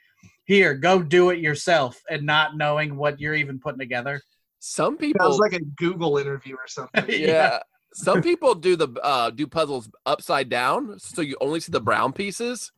[0.47, 4.21] here, go do it yourself, and not knowing what you're even putting together.
[4.59, 7.05] some Sounds people, like a Google interview or something.
[7.09, 7.59] yeah,
[7.93, 12.13] some people do the uh do puzzles upside down, so you only see the brown
[12.13, 12.71] pieces.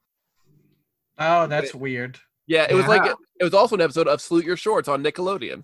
[1.18, 2.20] Oh, that's weird.
[2.48, 3.14] Yeah, it was like Yeah.
[3.40, 5.64] it was also an episode of Salute Your Shorts on Nickelodeon.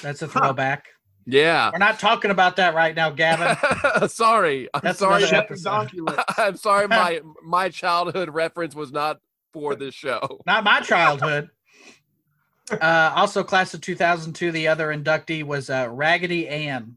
[0.00, 0.40] That's a Huh.
[0.40, 0.86] throwback.
[1.26, 1.70] Yeah.
[1.72, 4.08] We're not talking about that right now, Gavin.
[4.08, 4.68] sorry.
[4.74, 5.18] I'm That's sorry.
[5.22, 5.70] another Check episode.
[5.70, 6.18] the document.
[6.38, 9.18] I'm sorry my my childhood reference was not
[9.52, 10.40] for this show.
[10.46, 11.50] not my childhood.
[12.70, 16.96] Uh, also, class of 2002, the other inductee was uh, Raggedy Ann.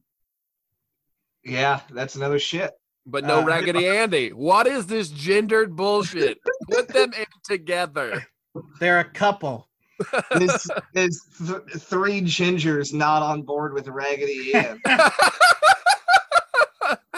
[1.43, 2.72] Yeah, that's another shit.
[3.06, 4.30] but no Uh, Raggedy Andy.
[4.30, 6.39] What is this gendered bullshit?
[6.70, 8.26] Put them in together.
[8.80, 9.68] They're a couple.
[10.32, 14.82] There's, there's th- three gingers not on board with Raggedy Ann.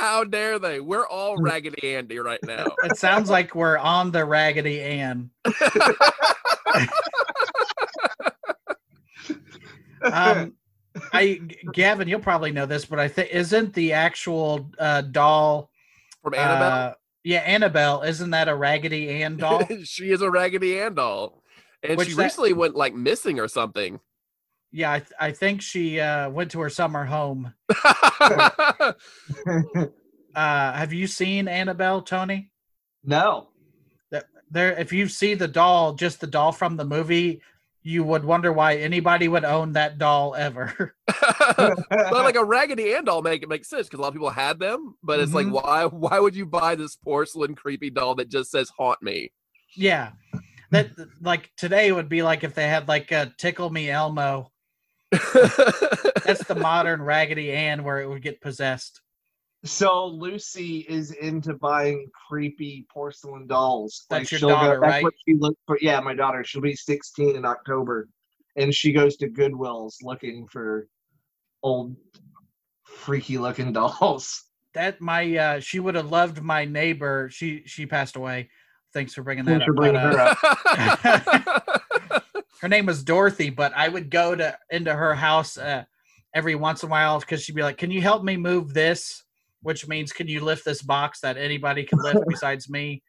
[0.08, 0.80] How dare they?
[0.80, 2.66] We're all Raggedy Andy right now.
[2.86, 5.30] It sounds like we're on the Raggedy Ann.
[10.02, 10.54] Um,
[11.12, 11.42] I
[11.74, 15.70] Gavin, you'll probably know this, but I think isn't the actual uh, doll
[16.24, 16.72] From Annabelle.
[16.72, 16.94] uh,
[17.24, 18.04] yeah, Annabelle.
[18.04, 19.64] Isn't that a Raggedy Ann doll?
[19.84, 21.44] she is a Raggedy Ann doll.
[21.84, 24.00] And Which she that- recently went like missing or something.
[24.78, 27.54] Yeah, I, th- I think she uh, went to her summer home.
[30.36, 32.52] Uh, have you seen Annabelle, Tony?
[33.04, 33.48] no.
[34.52, 37.42] There, if you see the doll, just the doll from the movie,
[37.84, 40.96] you would wonder why anybody would own that doll ever.
[41.58, 44.30] but like a Raggedy Ann doll make it makes sense because a lot of people
[44.30, 45.52] had them, but it's Mhm.
[45.52, 49.34] like why why would you buy this porcelain creepy doll that just says haunt me?
[49.76, 50.12] yeah,
[50.72, 54.52] that like today would be like if they had like a Tickle Me Elmo.
[55.12, 59.02] That's the modern Raggedy Ann where it would get possessed.
[59.64, 64.06] So Lucy is into buying creepy porcelain dolls.
[64.10, 65.04] That's your she'll daughter, that's right?
[65.04, 65.78] what she looked for.
[65.82, 66.44] Yeah, my daughter.
[66.44, 68.08] She'll be 16 in October,
[68.56, 70.88] and she goes to Goodwill's looking for
[71.64, 71.96] old,
[72.84, 74.44] freaky looking dolls.
[74.74, 77.30] That my uh, she would have loved my neighbor.
[77.32, 78.50] She she passed away.
[78.94, 79.68] Thanks for bringing that Thanks up.
[79.68, 81.84] for bringing but, uh, her up.
[82.62, 85.84] her name was Dorothy, but I would go to into her house uh,
[86.34, 89.24] every once in a while because she'd be like, "Can you help me move this?"
[89.62, 93.04] Which means, "Can you lift this box that anybody can lift besides me?"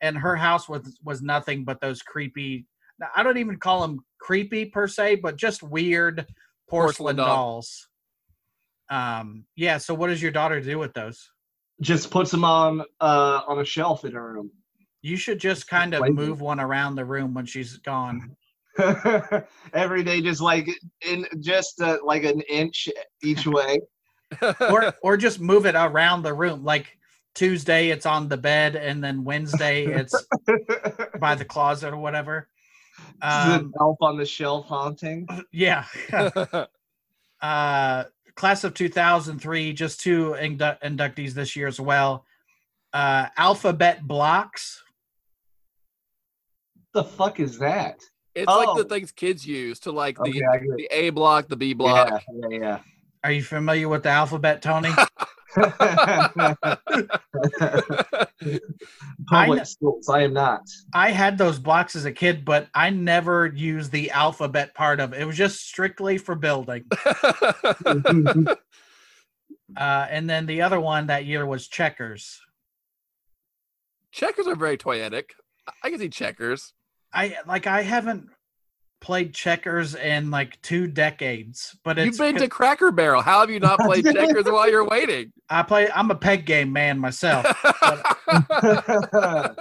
[0.00, 2.66] And her house was was nothing but those creepy.
[3.14, 6.26] I don't even call them creepy per se, but just weird
[6.68, 7.26] porcelain, Porcelain doll.
[7.26, 7.88] dolls.
[8.90, 9.78] Um, yeah.
[9.78, 11.30] So, what does your daughter do with those?
[11.80, 14.50] Just puts them on uh on a shelf in her room.
[15.02, 18.36] You should just kind of move one around the room when she's gone.
[19.72, 20.68] Every day, just like
[21.06, 22.88] in just uh, like an inch
[23.22, 23.80] each way.
[24.70, 26.64] or or just move it around the room.
[26.64, 26.98] Like
[27.34, 30.14] Tuesday it's on the bed, and then Wednesday it's
[31.18, 32.48] by the closet or whatever.
[33.22, 35.26] Um, elf on the shelf haunting.
[35.52, 35.84] yeah.
[37.40, 38.04] uh,
[38.36, 42.24] class of 2003, just two indu- inductees this year as well.
[42.92, 44.82] Uh, alphabet blocks.
[46.92, 48.00] the fuck is that?
[48.34, 48.88] It's like the Oh.
[48.88, 50.76] things kids use to like the Okay, I get it.
[50.76, 52.22] the A block, the B block.
[52.32, 52.78] Yeah, yeah,
[53.22, 54.90] Are you familiar with the alphabet, Tony?
[59.28, 60.08] Public kn- schools.
[60.08, 60.62] I am not.
[60.92, 65.12] I had those blocks as a kid, but I never used the alphabet part of
[65.12, 65.20] it.
[65.20, 66.84] It was just strictly for building.
[69.76, 72.38] Uh, and then the other one that year was checkers.
[74.12, 75.30] checkers are very toyetic.
[75.66, 76.74] I- I can see checkers.
[77.14, 78.28] I like I haven't
[79.00, 83.22] played checkers in like two decades, but it's You've been to Cracker Barrel.
[83.22, 85.32] How have you not played checkers while you're waiting?
[85.48, 87.46] I play I'm a peg game man myself.
[88.26, 89.54] I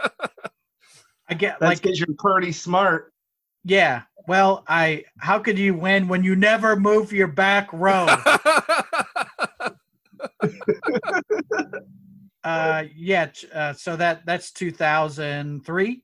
[1.38, 3.14] get like because you're pretty smart.
[3.64, 4.04] yeah.
[4.28, 8.06] Well, I how could you win when you never move your back row?
[12.43, 16.04] uh yeah, uh, so that that's 2003.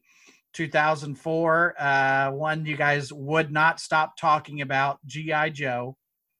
[0.53, 5.95] 2004 uh one you guys would not stop talking about GI Joe.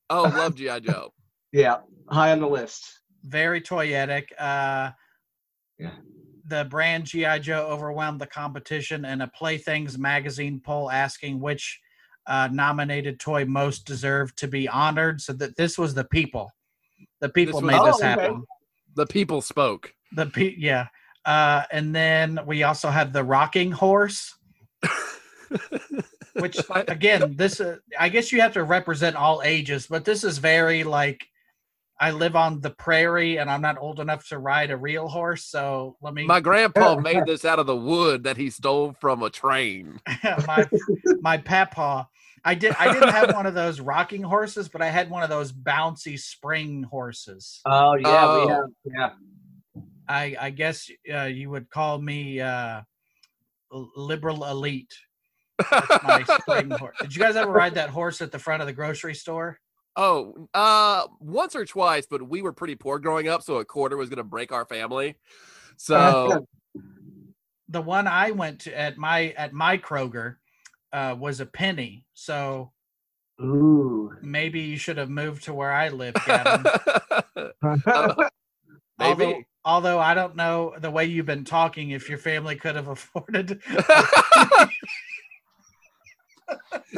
[0.09, 1.13] oh, love GI Joe.
[1.51, 1.77] Yeah,
[2.09, 2.99] high on the list.
[3.23, 4.25] very toyetic.
[4.37, 4.91] Uh,
[5.79, 5.91] Yeah.
[6.45, 11.79] The brand GI Joe overwhelmed the competition in a Playthings magazine poll asking which
[12.27, 15.21] uh, nominated toy most deserved to be honored.
[15.21, 16.51] So that this was the people.
[17.21, 18.07] The people was- made this Oh, okay.
[18.07, 18.43] happen.
[18.95, 19.93] The people spoke.
[20.15, 20.87] The pe- yeah.
[21.29, 24.35] Uh, and then we also have the rocking horse,
[26.33, 30.39] which again, this uh, I guess you have to represent all ages, but this is
[30.39, 31.27] very like
[31.99, 35.45] I live on the prairie and I'm not old enough to ride a real horse,
[35.45, 39.21] so let me My grandpa made this out of the wood that he stole from
[39.21, 39.99] a train.
[40.47, 40.67] my
[41.21, 42.05] my papaw.
[42.43, 45.29] I did I didn't have one of those rocking horses, but I had one of
[45.29, 47.61] those bouncy spring horses.
[47.67, 48.45] Oh yeah, Oh.
[48.45, 48.63] we have.
[48.85, 49.09] Yeah,
[50.09, 52.81] I I guess uh, you would call me uh,
[53.71, 54.93] liberal elite.
[55.71, 56.25] That's my.
[57.01, 59.59] Did you guys ever ride that horse at the front of the grocery store?
[59.95, 63.97] Oh, uh, once or twice, but we were pretty poor growing up, so a quarter
[63.97, 65.15] was gonna break our family.
[65.77, 66.45] So
[67.67, 70.35] The one I went to at my at my Kroger
[70.91, 72.05] uh, was a penny.
[72.13, 72.71] So
[73.41, 74.11] Ooh.
[74.21, 76.65] maybe you should have moved to where I live, Gavin.
[78.97, 79.25] maybe.
[79.25, 82.87] although, although I don't know the way you've been talking if your family could have
[82.95, 83.61] afforded.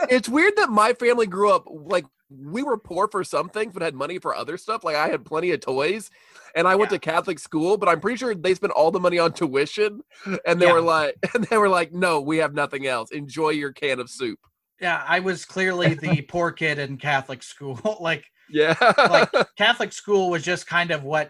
[0.09, 3.81] it's weird that my family grew up like we were poor for some things but
[3.81, 6.09] had money for other stuff like i had plenty of toys
[6.55, 6.97] and i went Yeah.
[6.97, 9.99] to catholic school but i'm pretty sure they spent all the money on tuition
[10.45, 10.73] and they Yeah.
[10.73, 14.09] were like and they were like no we have nothing else enjoy your can of
[14.09, 14.39] soup
[14.79, 17.97] yeah, I was clearly the poor kid in Catholic school.
[17.99, 21.29] like yeah like Catholic school was just kind of what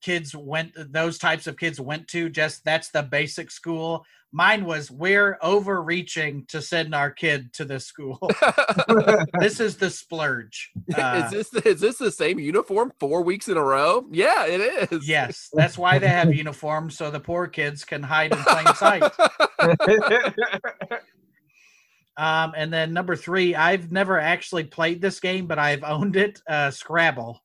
[0.00, 4.04] kids went those types of kids went to just that's the basic school.
[4.30, 8.18] Mine was we're overreaching to send our kid to this school.
[9.40, 13.56] This is the splurge Uh, is this is this the same uniform four weeks in
[13.56, 14.06] a row?
[14.10, 15.08] Yeah it is.
[15.08, 19.02] Yes that's why they have uniforms so the poor kids can hide in plain sight.
[22.16, 26.42] Um, and then number three i've never actually played this game but i've owned it
[26.48, 27.40] uh, scrabble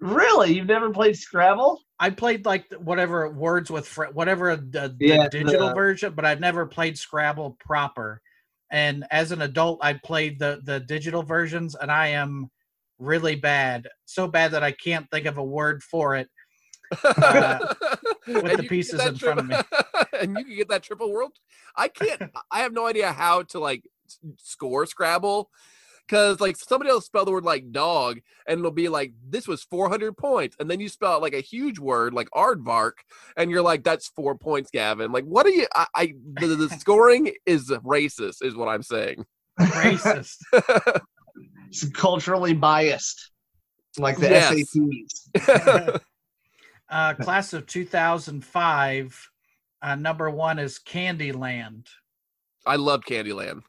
[0.00, 0.54] really?
[0.54, 1.80] You've never played Scrabble?
[1.98, 6.24] I played like whatever words with fr- whatever the, the Yeah, digital the- version, but
[6.24, 8.20] I've never played Scrabble proper.
[8.70, 12.50] And as an adult, I played the the digital versions, and I am
[12.98, 16.28] really bad, so bad that I can't think of a word for it.
[17.04, 17.58] uh,
[18.26, 19.56] with the you can get pieces that in front of me.
[20.20, 21.30] and you can get that triple world
[21.76, 22.20] i can't
[22.50, 23.84] i have no idea how to like
[24.38, 25.48] score scrabble
[26.10, 29.62] because like somebody else spell the word like dog and it'll be like this was
[29.62, 32.94] 400 points and then you spell out like a huge word like aardvark
[33.36, 36.68] and you're like that's four points gavin like what are you i, I the, the
[36.80, 39.24] scoring is racist is what i'm saying
[39.58, 40.36] Racist.
[41.68, 43.30] It's culturally biased,
[43.96, 44.74] like the Yes.
[44.74, 46.00] SATs.
[46.90, 49.30] uh, class of 2005,
[49.80, 51.86] uh, number one is Candyland,
[52.66, 53.62] i loved candyland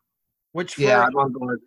[0.53, 1.61] which for, Yeah, I'm on board.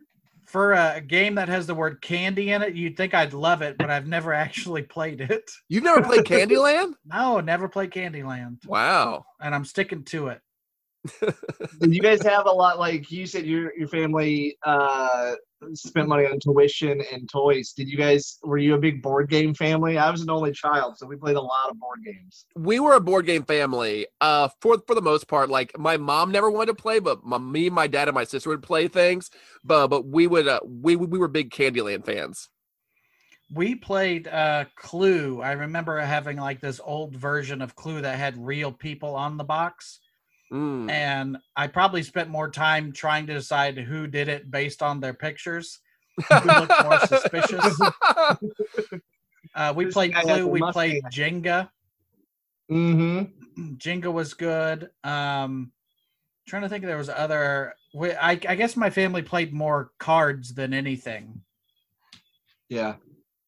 [0.46, 3.76] For a game that has the word candy in it, you'd think I'd love it,
[3.78, 5.50] but I've never actually played it.
[5.68, 10.40] you've never played candyland No, never played Candyland, wow and I'm sticking to it.
[11.80, 15.34] Did you guys have a lot like you said your your family uh
[15.74, 17.72] spent money on tuition and toys?
[17.72, 19.98] Did you guys were you a big board game family?
[19.98, 22.46] I was an only child, so we played a lot of board games.
[22.56, 26.30] we were a board game family uh for for the most part like my mom
[26.30, 29.30] never wanted to play but my, me my dad and my sister would play things
[29.62, 32.48] but but we would uh, we we were big candyland fans
[33.52, 35.42] We played uh, Clue.
[35.42, 39.44] I remember having like this old version of Clue that had real people on the
[39.44, 40.00] box,
[40.52, 40.90] Mm.
[40.90, 45.14] and I probably spent more time trying to decide who did it based on their
[45.14, 45.80] pictures.
[46.28, 47.80] who looked more suspicious?
[49.54, 50.46] Uh, we played Clue.
[50.46, 51.30] We played mustache.
[51.30, 51.68] Jenga.
[52.70, 53.74] Mm-hmm.
[53.76, 54.90] Jenga was good.
[55.04, 55.72] Um,
[56.48, 57.74] trying to think, if there was other.
[57.94, 61.42] We, I, I guess my family played more cards than anything.
[62.68, 62.94] Yeah.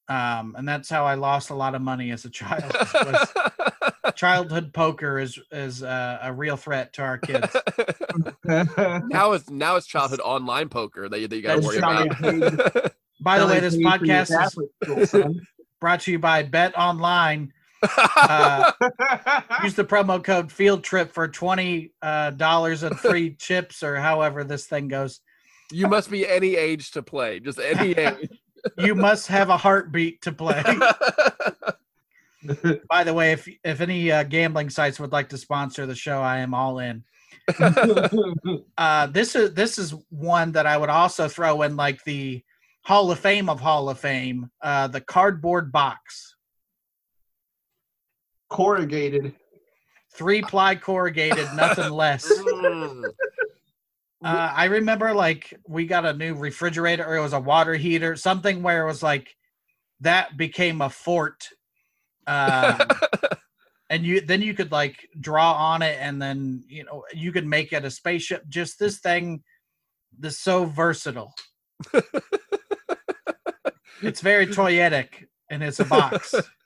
[0.09, 2.73] um, and that's how I lost a lot of money as a child.
[2.95, 3.33] was
[4.17, 7.55] childhood poker is is uh, a real threat to our kids.
[8.45, 12.09] now it's now it's childhood online poker that you, that you got to worry Charlie
[12.09, 12.93] about.
[13.21, 15.41] By the way, this paid for your podcast is Catholic school, son.
[15.81, 17.53] brought to you by Bet Online.
[17.83, 18.73] Uh,
[19.63, 24.45] use the promo code Field Trip for twenty uh, dollars and free chips, or however
[24.45, 25.21] this thing goes.
[25.71, 28.29] you must be any age to play, just any age.
[28.79, 30.63] You must have a heartbeat to play.
[32.89, 36.21] By the way, if if any uh, gambling sites would like to sponsor the show,
[36.21, 37.05] I am all in.
[38.79, 42.43] uh this is this is one that i would also throw in like the
[42.83, 46.35] hall of fame of hall of fame uh the cardboard box
[48.49, 49.33] Corrugated.
[50.15, 53.13] three ply corrugated nothing less Mm.
[54.25, 58.17] uh i remember like we got a new refrigerator or it was a water heater
[58.17, 59.37] something where it was like
[60.01, 61.49] that became a fort
[62.27, 62.79] um
[63.91, 67.47] and you then you could like draw on it and then you know you could
[67.47, 68.43] make it a spaceship.
[68.49, 69.43] Just this thing
[70.19, 71.35] this so versatile.
[74.03, 76.35] It's very toyetic and it's a box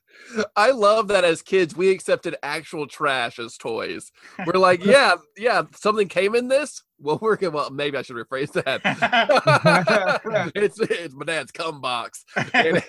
[0.56, 4.12] I love that as kids we accepted actual trash as toys.
[4.46, 6.82] We're like, yeah, yeah, something came in this.
[6.98, 7.56] Well, we're gonna.
[7.56, 8.82] Well, maybe I should rephrase that.
[10.54, 12.82] it's it's my dad's cum box, and,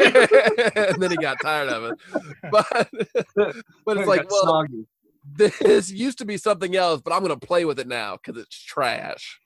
[0.75, 1.99] and then he got tired of it.
[2.51, 2.89] But
[3.85, 4.85] but it's like, well, soggy.
[5.25, 8.57] this used to be something else, but I'm gonna play with it now because it's
[8.61, 9.39] trash.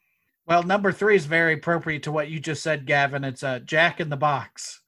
[0.47, 3.99] well number three is very appropriate to what you just said gavin it's a jack
[3.99, 4.81] in the box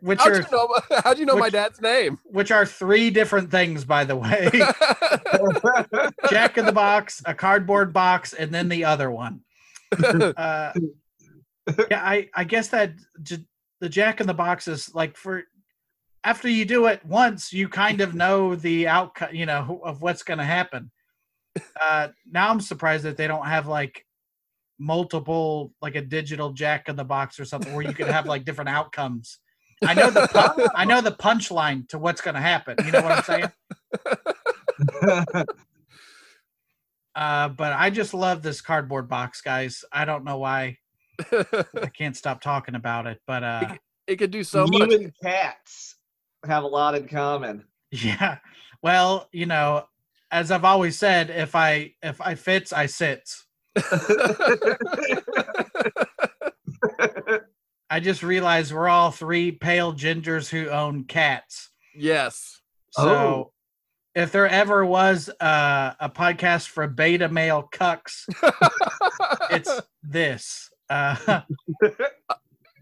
[0.00, 0.68] which how'd are you know?
[1.04, 2.18] How'd you know my dad's name?
[2.24, 4.50] which are three different things by the way
[6.30, 9.40] jack in the box a cardboard box and then the other one
[10.36, 10.72] uh,
[11.90, 13.44] yeah, I I guess that j-
[13.80, 15.44] the Jack in the Box is like for
[16.24, 20.22] after you do it once, you kind of know the outcome, you know, of what's
[20.22, 20.90] going to happen.
[21.80, 24.06] Uh, now I'm surprised that they don't have like
[24.78, 28.44] multiple, like a digital Jack in the Box or something, where you can have like
[28.44, 29.38] different outcomes.
[29.84, 32.76] I know the pun- I know the punchline to what's going to happen.
[32.84, 33.50] You know what I'm
[35.02, 35.44] saying?
[37.14, 39.84] Uh, but I just love this cardboard box, guys.
[39.92, 40.78] I don't know why
[41.30, 43.74] I can't stop talking about it, but uh,
[44.06, 44.92] it could do so you much.
[44.94, 45.96] and cats
[46.46, 47.64] have a lot in common.
[47.90, 48.38] yeah.
[48.82, 49.86] Well, you know,
[50.30, 53.44] as I've always said, if I if I fits, I sits.
[57.90, 61.70] I just realized we're all three pale gingers who own cats.
[61.94, 62.60] yes.
[62.90, 63.52] So Oh.
[64.14, 68.24] if there ever was uh, a podcast for beta male cucks,
[69.50, 70.68] it's this.
[70.90, 71.16] Uh,
[71.80, 71.92] when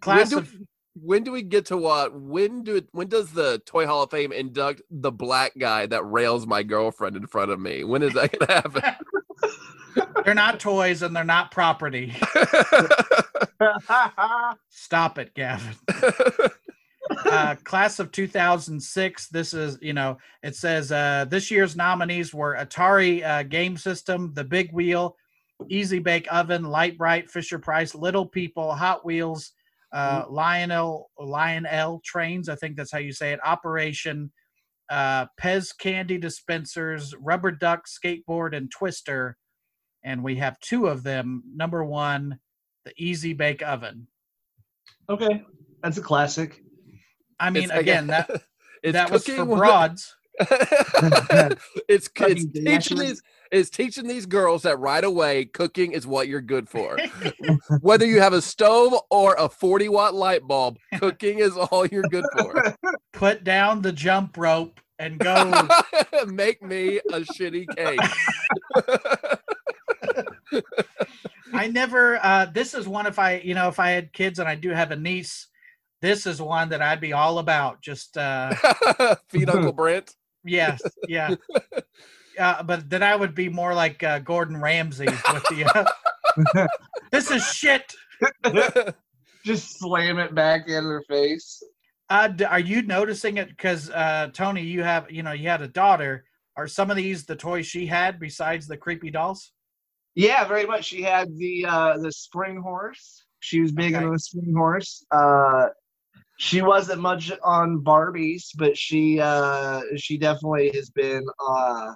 [0.00, 0.52] class do, of
[0.94, 2.12] when do we get to what?
[2.20, 6.44] When do when does the Toy Hall of Fame induct the black guy that rails
[6.44, 7.84] my girlfriend in front of me?
[7.84, 8.82] When is that gonna happen?
[10.24, 12.14] they're not toys and they're not property.
[14.68, 15.74] Stop it, Gavin.
[17.26, 19.28] uh, class of 2006.
[19.28, 24.32] This is, you know, it says uh, this year's nominees were Atari uh, Game System,
[24.34, 25.16] The Big Wheel,
[25.68, 29.52] Easy Bake Oven, Lite-Brite, Fisher Price, Little People, Hot Wheels,
[29.92, 32.48] uh, Lionel Lionel Trains.
[32.48, 33.40] I think that's how you say it.
[33.44, 34.30] Operation,
[34.88, 39.36] uh, Pez Candy Dispensers, Rubber Duck, Skateboard, and Twister.
[40.02, 41.42] And we have two of them.
[41.54, 42.38] Number one,
[42.84, 44.06] the Easy Bake Oven.
[45.08, 45.44] okay,
[45.82, 46.62] that's a classic.
[47.38, 48.30] I mean, It's- again, that
[48.82, 50.16] it's that was for cooking with- broads.
[51.88, 53.22] it's it's teaching these
[53.52, 56.96] it's teaching these girls that right away cooking is what you're good for.
[57.82, 62.04] Whether you have a stove or a 40 watt light bulb, cooking is all you're
[62.04, 62.74] good for.
[63.12, 65.68] Put down the jump rope and go.
[66.26, 69.39] Make me a shitty cake.
[71.52, 72.18] I never.
[72.24, 73.06] Uh, this is one.
[73.06, 75.48] If I, you know, if I had kids and I do have a niece,
[76.00, 77.80] this is one that I'd be all about.
[77.82, 78.54] Just uh,
[79.28, 80.14] Feed Uncle Brent.
[80.44, 81.34] yes, yeah.
[82.38, 85.86] Uh, but then I would be more like uh, Gordon Ramsay with the.
[86.56, 86.66] Uh,
[87.12, 87.92] this is shit.
[89.44, 91.62] Just slam it back in her face.
[92.08, 93.48] Uh, are you noticing it?
[93.48, 96.24] Because uh, Tony, you have, you know, you had a daughter.
[96.56, 99.52] Are some of these the toys she had besides the creepy dolls?
[100.14, 100.84] Yeah, very much.
[100.86, 103.24] She had the uh the spring horse.
[103.40, 104.02] She was big Okay.
[104.04, 105.04] into the spring horse.
[105.10, 105.68] Uh
[106.38, 111.94] she wasn't much on Barbies, but she uh she definitely has been uh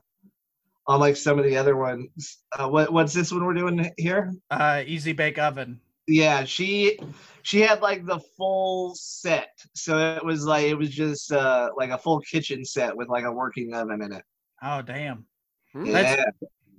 [0.86, 2.38] on like some of the other ones.
[2.58, 4.32] Uh what what's this one we're doing here?
[4.50, 5.80] Uh, Easy Bake Oven.
[6.06, 6.98] Yeah, she
[7.42, 9.48] she had like the full set.
[9.74, 13.24] So it was like it was just uh like a full kitchen set with like
[13.24, 14.22] a working oven in it.
[14.62, 15.26] Oh damn.
[15.72, 15.86] Hmm.
[15.86, 16.16] Yeah.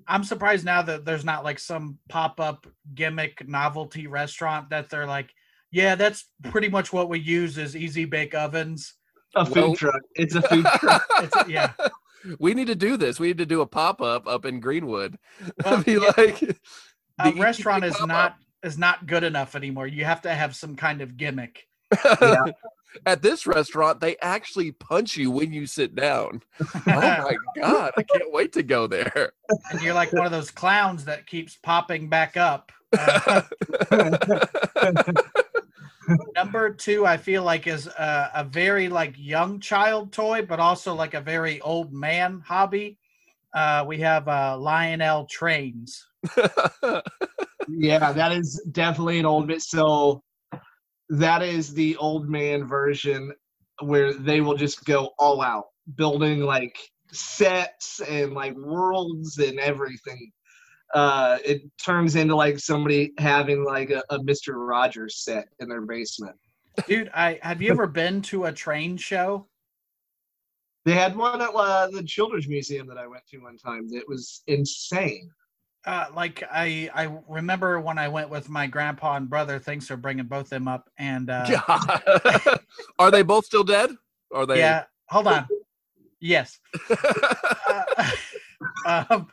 [0.08, 5.08] I'm surprised now that there's not like some pop up gimmick novelty restaurant that they're
[5.08, 5.32] like,
[5.72, 8.93] yeah, that's pretty much what we use is easy bake ovens.
[9.36, 10.01] A food Well- truck.
[10.16, 11.06] It's a food truck.
[11.22, 11.72] It's, yeah.
[12.39, 13.20] We need to do this.
[13.20, 15.20] We need to do a pop up up in Greenwood.
[15.64, 16.56] Well, Be yeah, like a
[17.32, 18.08] the restaurant is pop-up.
[18.08, 19.86] not is not good enough anymore.
[19.86, 21.68] You have to have some kind of gimmick.
[22.03, 22.45] Yeah.
[23.06, 26.41] At this restaurant, they actually punch you when you sit down.
[26.60, 29.32] Oh my god, I can't wait to go there.
[29.72, 32.72] and you're like one of those clowns that keeps popping back up.
[32.98, 33.41] Uh,
[36.36, 40.93] number two, I feel like is a, a very like young child toy, but also
[40.93, 42.98] like a very old man hobby.
[43.54, 46.06] Uh, we have uh, Lionel trains.
[47.68, 49.62] Yeah, that is definitely an old bit.
[49.62, 50.24] So
[51.10, 53.32] that is the old man version
[53.82, 56.78] where they will just go all out, building like
[57.12, 60.32] sets and like worlds and everything.
[60.93, 64.53] Uh, it turns into like somebody having like a, a Mr.
[64.56, 66.36] Rogers set in their basement.
[66.88, 69.47] Dude, I have you ever been to a train show?
[70.86, 73.89] They had one at uh, the Children's Museum that I went to one time.
[73.89, 75.30] That was insane.
[75.86, 79.60] Uh, like I, I remember when I went with my grandpa and brother.
[79.60, 80.90] Thanks for bringing both them up.
[80.98, 82.60] And uh, God.
[83.00, 83.92] Are they both still dead?
[84.34, 84.60] Are they?
[84.60, 85.48] yeah, hold on.
[86.22, 86.60] Yes.
[88.86, 89.28] Uh, um,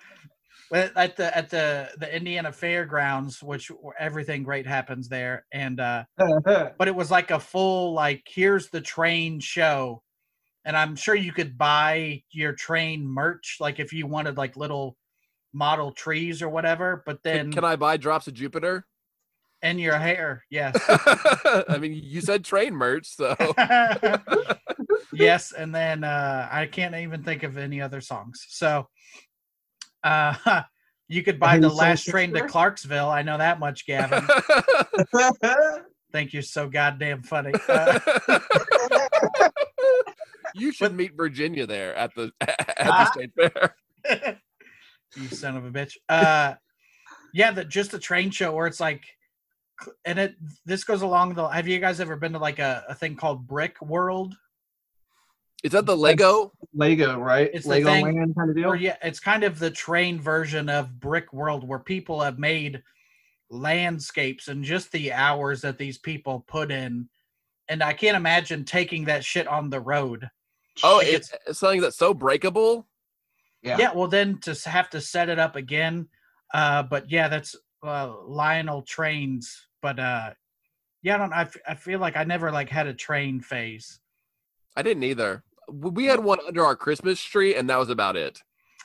[0.72, 6.88] at the at the the Indiana Fairgrounds, which everything great happens there, and uh, but
[6.88, 10.02] it was like a full like here's the train show,
[10.66, 14.96] and I'm sure you could buy your train merch like if you wanted like little
[15.52, 17.02] model trees or whatever.
[17.04, 18.86] But then Can I buy drops of Jupiter?
[19.64, 20.74] And your hair, yes.
[21.68, 23.36] I mean, you said train merch, so
[25.12, 28.44] yes, and then uh, I can't even think of any other songs.
[28.48, 28.88] So
[30.02, 30.62] uh,
[31.06, 32.48] you could buy the last train to?
[32.48, 33.08] Clarksville.
[33.08, 34.26] I know that much, Gavin.
[36.10, 37.52] Think you're so goddamn funny.
[37.68, 38.00] Uh,
[40.56, 43.76] you should meet Virginia there at the at the state fair.
[45.16, 45.96] You son of a bitch.
[46.08, 46.54] Uh,
[47.32, 49.04] yeah, the just a train show where it's like,
[50.04, 50.34] and it
[50.64, 51.46] this goes along the.
[51.48, 54.34] Have you guys ever been to like a, a thing called Brick World?
[55.62, 56.52] Is that the Lego?
[56.74, 57.48] Lego, right?
[57.52, 58.66] It's the Lego thing Land kind of deal.
[58.66, 62.82] Or yeah, it's kind of the train version of Brick World where people have made
[63.48, 67.08] landscapes and just the hours that these people put in.
[67.68, 70.28] And I can't imagine taking that shit on the road.
[70.82, 72.88] Oh, Like, it's, it's something that's so breakable.
[73.62, 73.76] Yeah.
[73.78, 76.08] Yeah, well then to have to set it up again.
[76.52, 79.66] Uh but yeah, that's uh Lionel trains.
[79.80, 80.30] But uh
[81.02, 84.00] yeah, I don't I, f- I feel like I never like had a train phase.
[84.76, 85.42] I didn't either.
[85.70, 88.40] We had one under our Christmas tree, and that was about it.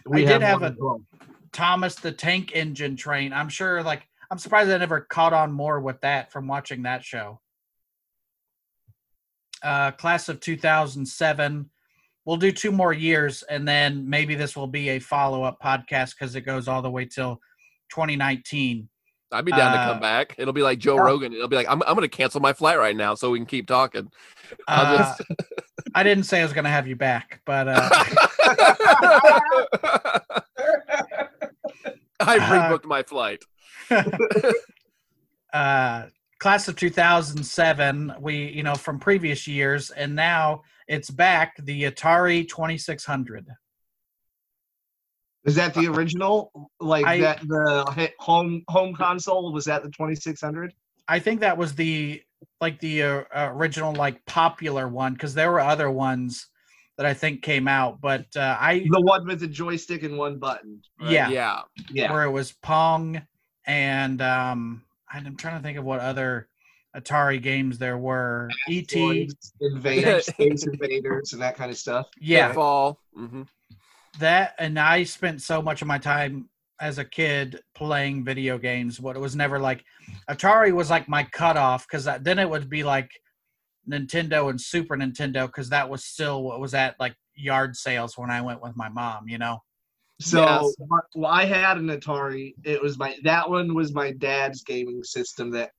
[0.05, 1.01] We I did have a- well.
[1.53, 3.33] Thomas the Tank Engine train.
[3.33, 7.03] I'm sure like I'm surprised I never caught on more with that from watching that
[7.03, 7.39] show.
[9.63, 11.69] Uh class of 2007.
[12.27, 16.35] We'll do two more years and then maybe this will be a follow-up podcast cuz
[16.35, 17.39] it goes all the way till
[17.91, 18.89] 2019.
[19.31, 20.35] I'd be down to Uh, come back.
[20.37, 21.01] It'll be like Joe yeah.
[21.03, 21.31] Rogan.
[21.33, 23.45] It'll be like, I'm, I'm going to cancel my flight right now so we can
[23.45, 24.09] keep talking.
[24.67, 25.21] Uh, just-
[25.95, 27.89] I didn't say I was going to have you back, but uh
[32.19, 32.39] I Uh,
[32.77, 33.43] rebooked my flight.
[35.53, 36.03] uh
[36.39, 42.47] class of 2007 we you know from previous years and now it's back the atari
[42.47, 43.47] 2600
[45.45, 46.51] Is that the original?
[46.79, 50.73] Like I- that the home home console was that the 2600?
[51.09, 52.21] i think that was the
[52.59, 53.23] like the uh,
[53.53, 56.47] original like popular one because there were other ones
[56.97, 60.37] that i think came out but uh i The one with the joystick and one
[60.37, 60.81] button.
[60.99, 61.11] right?
[61.11, 61.29] Yeah.
[61.29, 61.61] Yeah.
[61.89, 62.11] Yeah.
[62.11, 63.21] where it was pong
[63.65, 66.49] and um i'm trying to think of what other
[66.97, 69.29] atari games there were E.T.
[69.61, 72.07] Invaders, Space Invaders, and that kind of stuff.
[72.19, 72.99] yeah Fall.
[73.15, 73.43] hmm
[74.19, 78.99] that and i spent so much of my time as a kid playing video games
[78.99, 79.83] what it was never like
[80.29, 83.11] atari was like my cutoff because then it would be like
[83.89, 88.31] nintendo and super nintendo because that was still what was at like yard sales when
[88.31, 89.61] i went with my mom you know
[90.19, 90.75] So Yes.
[91.15, 92.55] well, I had an Atari.
[92.63, 95.51] It was my that one was my dad's gaming system.
[95.51, 95.71] That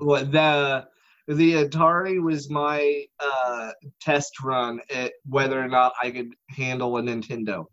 [0.00, 0.86] well, the
[1.28, 7.02] the Atari was my uh, test run at whether or not I could handle a
[7.02, 7.66] Nintendo.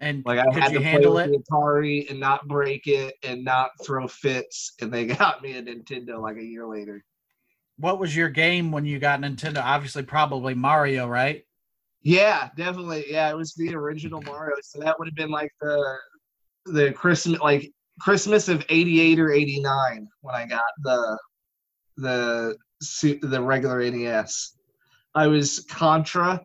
[0.00, 2.86] and Like I could had you to play handle with the Atari and not break
[2.86, 7.04] it and not throw fits, and they got me a Nintendo like a year later.
[7.78, 11.44] what was your game when you got nintendo obviously probably mario right
[12.02, 13.04] Yeah, definitely.
[13.08, 14.56] Yeah, it was the original Mario.
[14.62, 15.96] So that would have been like the
[16.66, 21.18] the Christmas like Christmas of 88 or 89 when I got the
[22.00, 22.56] the
[23.22, 24.56] the regular NES.
[25.14, 26.40] I was Contra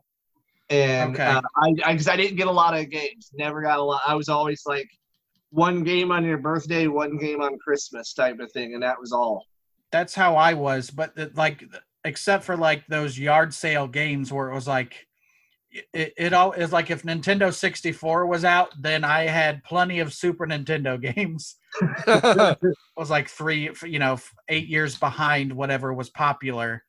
[0.70, 1.24] and Okay.
[1.24, 3.32] uh, I I, cause I didn't get a lot of games.
[3.34, 4.02] Never got a lot.
[4.08, 4.90] I was always like
[5.52, 9.12] one game on your birthday, one game on Christmas type of thing and that was
[9.12, 9.46] all.
[9.92, 11.64] that's how i was but it, like
[12.04, 15.08] except for like those yard sale games where it was like
[15.94, 20.14] it, it all is like if nintendo 64 was out then i had plenty of
[20.14, 21.56] super nintendo games
[22.08, 24.18] It was like three you know
[24.48, 26.84] eight years behind whatever was popular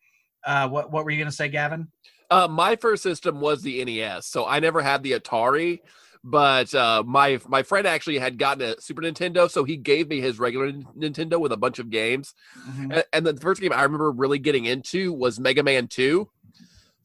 [0.45, 1.89] uh what what were you gonna say gavin
[2.31, 5.79] Uh, my first system was the NES, so I never had the Atari.
[6.25, 10.21] But uh, my my friend actually had gotten a Super Nintendo, so he gave me
[10.21, 12.35] his regular Nintendo with a bunch of games.
[12.69, 12.93] Mhm.
[12.95, 16.29] And, and the first game I remember really getting into was Mega Man Two.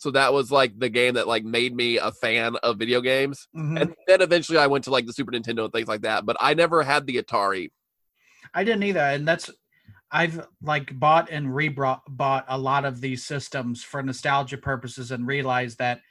[0.02, 3.48] So that was like the game that like made me a fan of video games.
[3.56, 3.80] Mhm.
[3.80, 6.26] And then eventually I went to like the Super Nintendo and things like that.
[6.26, 7.70] But I never had the Atari.
[8.52, 9.52] I didn't either, and that's
[10.12, 15.28] I've like bought and rebought bought a lot of these systems for nostalgia purposes and
[15.28, 16.02] realized that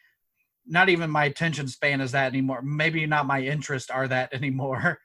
[0.67, 2.62] not even my attention span is that anymore.
[2.62, 5.01] Maybe not my interest are that anymore.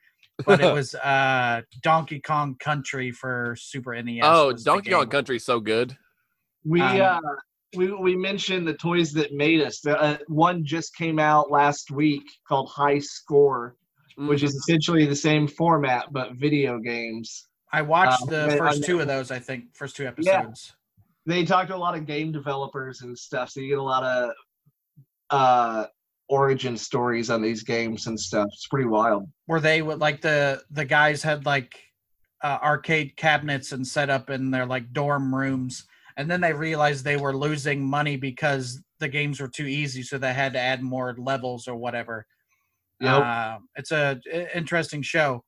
[0.46, 4.20] But it was uh Donkey Kong Country for Super NES.
[4.22, 5.10] oh, Donkey Kong game.
[5.10, 5.96] Country's so good.
[6.64, 7.20] We Um, uh
[7.74, 9.84] we we mentioned the toys that made us.
[9.86, 13.76] Uh, one just came out last week called High Score,
[14.16, 14.44] which Mhm.
[14.44, 17.48] is essentially the same format but video games.
[17.72, 19.30] I watched uh, the first two of those.
[19.30, 20.72] I think first two episodes.
[21.26, 21.34] Yeah.
[21.34, 24.04] They talked to a lot of game developers and stuff, so you get a lot
[24.04, 24.30] of
[25.30, 25.86] uh
[26.28, 28.46] origin stories on these games and stuff.
[28.52, 29.28] It's pretty wild.
[29.48, 31.82] Were they like the the guys had like
[32.44, 35.84] uh, arcade cabinets and set up in their like dorm rooms.
[36.16, 40.18] And then they realized they were losing money because the games were too easy, so
[40.18, 42.26] they had to add more levels or whatever.
[43.00, 43.22] Yep.
[43.22, 45.44] Uh, it's a i- interesting show.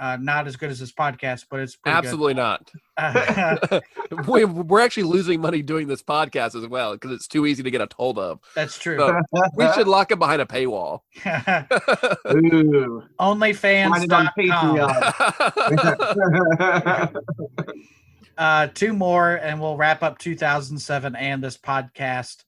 [0.00, 2.70] Uh, not as good as this podcast, but it's pretty Absolutely not.
[2.98, 3.82] good.
[4.26, 7.70] we, we're actually losing money doing this podcast as well because it's too easy to
[7.70, 8.40] get a hold of.
[8.54, 8.96] That's true.
[8.96, 9.20] So
[9.56, 11.00] we should lock it behind a paywall.
[11.26, 13.02] Ooh.
[13.18, 13.42] Find
[14.04, 17.16] it on OnlyFans.com.
[18.40, 18.64] Patreon.
[18.64, 22.44] Uh, two more, and we'll wrap up 2007 and this podcast.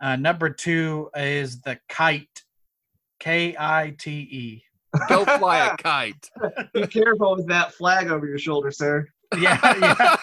[0.00, 2.42] Uh, number two is the kite,
[3.20, 4.64] K I T E.
[5.08, 6.30] Go fly a kite.
[6.72, 9.06] Be careful with that flag over your shoulder, sir.
[9.38, 10.16] Yeah, yeah,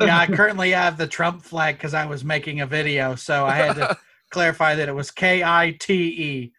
[0.00, 0.18] yeah.
[0.18, 3.76] I currently have the Trump flag because I was making a video, so I had
[3.76, 3.96] to
[4.30, 6.52] clarify that it was K I T E.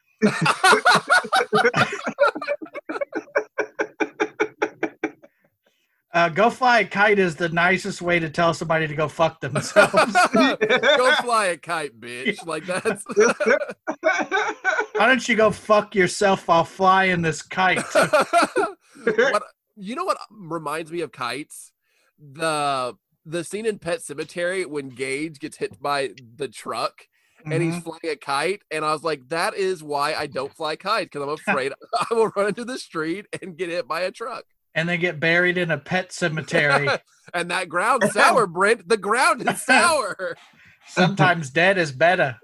[6.14, 9.40] Uh, go fly a kite is the nicest way to tell somebody to go fuck
[9.40, 9.94] themselves.
[10.34, 12.46] Go fly a kite, bitch.
[12.46, 13.06] Like that's
[14.94, 17.82] Why don't you go fuck yourself while flying this kite?
[17.94, 19.44] what
[19.78, 21.72] you know what reminds me of kites?
[22.20, 27.08] The the scene in Pet Sematary when Gage gets hit by the truck
[27.46, 27.84] and he's Mhm.
[27.84, 31.24] flying a kite, and I was like, that is why I don't fly kites because
[31.24, 34.44] I'm afraid I will run into the street and get hit by a truck.
[34.76, 36.88] And they get buried in a pet cemetery.
[37.34, 38.88] and that ground sour, Brent.
[38.88, 40.36] The ground is sour.
[40.88, 42.38] Sometimes dead is better.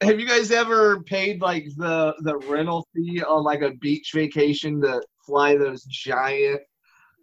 [0.00, 4.80] Have you guys ever paid like the the rental fee on like a beach vacation
[4.82, 6.60] to fly those giant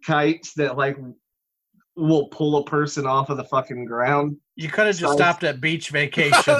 [0.05, 0.97] kites that like
[1.95, 4.37] will pull a person off of the fucking ground?
[4.61, 6.33] You could have just stopped at beach vacation.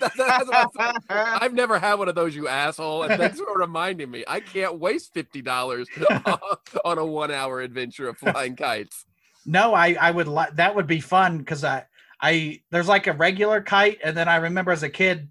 [0.00, 0.94] That- that's I'm saying.
[1.08, 3.02] I've never had one of those, you asshole.
[3.04, 4.24] And thanks for reminding me.
[4.26, 5.88] I can't waste fifty dollars
[6.84, 9.04] on a one-hour adventure of flying kites.
[9.44, 11.84] no, I I would like that would be fun because I
[12.20, 15.28] I there's like a regular kite, and then I remember as a kid,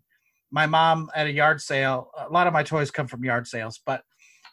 [0.51, 2.11] my mom at a yard sale.
[2.19, 4.03] A lot of my toys come from yard sales, but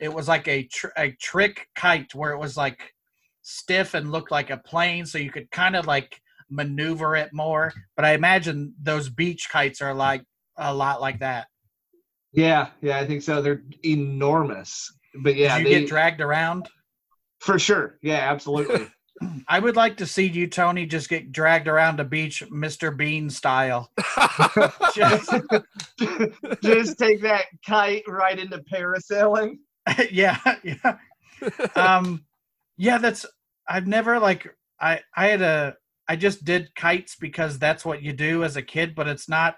[0.01, 2.95] it was like a tr- a trick kite where it was like
[3.43, 6.20] stiff and looked like a plane, so you could kind of like
[6.51, 7.73] maneuver it more.
[7.97, 10.23] But I imagine those beach kites are like
[10.57, 11.47] a lot like that.
[12.33, 13.41] Yeah, yeah, I think so.
[13.43, 14.93] They're enormous.
[15.23, 16.69] But yeah, Did you they, get dragged around?
[17.41, 17.99] for sure.
[18.03, 18.87] Yeah, absolutely.
[19.49, 22.97] I would like to see you, Tony, just get dragged around a beach, Mr.
[22.97, 23.91] Bean style.
[24.95, 25.33] Just-
[26.62, 29.57] Just take that kite right into parasailing.
[30.11, 30.99] yeah, yeah.
[31.75, 32.25] Um,
[32.77, 33.27] yeah, that's.
[33.66, 34.55] I've never like.
[34.81, 35.75] I I had a.
[36.09, 39.56] I just did kites because that's what you do as a kid, but it's not.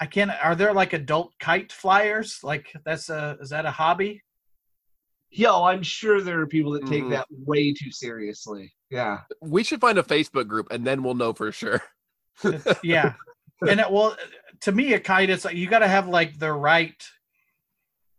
[0.00, 0.30] I can't.
[0.42, 2.40] Are there like adult kite flyers?
[2.42, 3.38] Like that's a.
[3.40, 4.22] Is that a hobby?
[5.30, 7.10] Yo, I'm sure there are people that take Mhm.
[7.10, 8.70] that way too seriously.
[8.90, 9.20] Yeah.
[9.40, 11.80] we should find a Facebook group and then we'll know for sure.
[12.82, 13.14] Yeah,
[13.66, 14.14] and it well,
[14.60, 17.02] to me, a kite is like you got to have like the right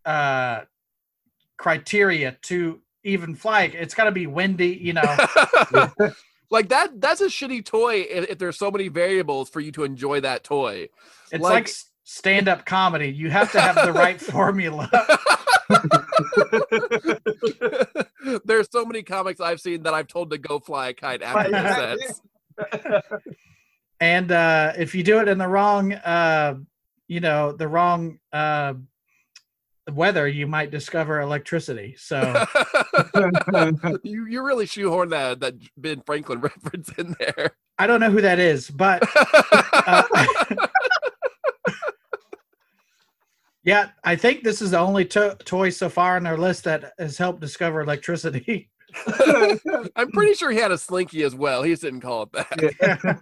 [0.05, 0.61] uh
[1.57, 3.63] criteria to even fly.
[3.65, 5.17] It's got to be windy, you know.
[6.49, 9.83] like that that's a shitty toy if, if there's so many variables for you to
[9.83, 10.87] enjoy that toy.
[11.31, 11.69] It's Like- like,
[12.03, 13.11] stand up comedy.
[13.11, 14.89] You have to have the right formula.
[18.45, 21.51] There's so many comics I've seen that I've told to go fly a kite after
[21.97, 22.21] sets.
[23.99, 26.55] And uh, if you do it in the wrong, uh,
[27.07, 28.73] you know, the wrong uh,
[29.91, 31.95] weather, you might discover electricity.
[31.97, 32.45] So
[34.03, 37.55] you you really shoehorn that that Ben Franklin reference in there.
[37.77, 39.03] I don't know who that is, but
[39.87, 40.03] uh,
[43.63, 46.93] yeah, I think this is the only to- toy so far on their list that
[46.97, 48.69] has helped discover electricity.
[49.95, 51.63] I'm pretty sure he had a slinky as well.
[51.63, 53.19] He just didn't call it that.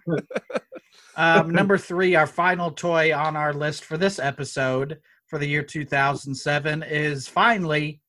[1.16, 5.00] um, number three, our final toy on our list for this episode
[5.32, 8.02] for the year 2007 is finally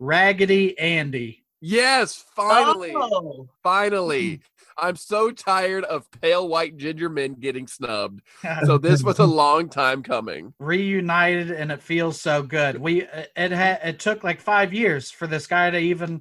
[0.00, 1.44] Raggedy Andy.
[1.60, 4.40] Yes, finally, Oh, finally.
[4.78, 8.20] I'm so tired of pale white ginger men getting snubbed.
[8.66, 10.52] So this was a long time coming.
[10.58, 12.76] Reunited, and it feels so good.
[12.78, 16.20] We uh, it had it took like five years for this guy to even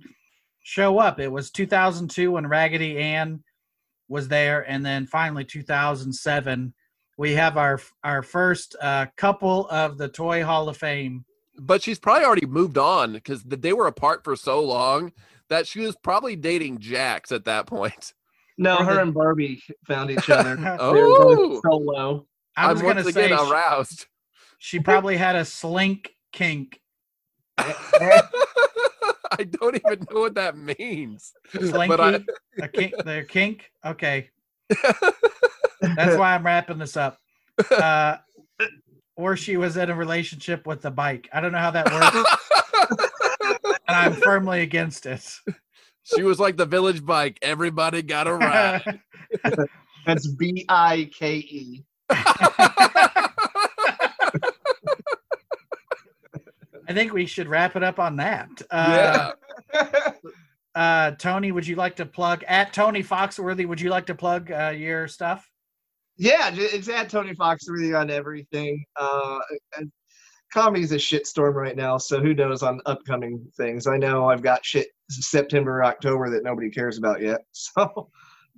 [0.63, 1.19] show up.
[1.19, 3.43] It was 2002 when Raggedy Ann
[4.07, 6.73] was there, and then finally 2007
[7.17, 11.25] we have our our first uh, couple of the Toy Hall of Fame.
[11.57, 15.13] But she's probably already moved on because they were apart for so long
[15.49, 18.13] that she was probably dating jacks at that point.
[18.57, 20.57] no, her and Barbie found each other.
[20.79, 22.27] Oh, both solo.
[22.57, 24.07] I was gonna say aroused.
[24.57, 26.81] she probably had a slink kink.
[27.57, 31.33] I don't even know what that means.
[31.51, 32.19] Slinky, But I,
[32.61, 33.71] a kink, their kink.
[33.85, 34.29] Okay,
[35.81, 37.19] that's why I'm wrapping this up.
[37.71, 38.17] Uh,
[39.15, 41.29] or she was in a relationship with the bike.
[41.31, 45.25] I don't know how that works, and I'm firmly against it.
[46.03, 47.37] she was like the village bike.
[47.41, 48.99] Everybody got a ride.
[50.05, 51.85] That's B I K E.
[56.87, 58.49] I think we should wrap it up on that.
[58.69, 59.31] Uh,
[59.73, 60.11] yeah.
[60.75, 63.65] uh, Tony, would you like to plug at Tony Foxworthy?
[63.65, 65.49] Would you like to plug uh, your stuff?
[66.17, 68.83] Yeah, it's at Tony Foxworthy on everything.
[68.95, 69.39] Uh,
[69.77, 69.91] and
[70.53, 73.87] comedy's a shitstorm right now, so who knows on upcoming things?
[73.87, 77.41] I know I've got shit September, October that nobody cares about yet.
[77.53, 78.09] So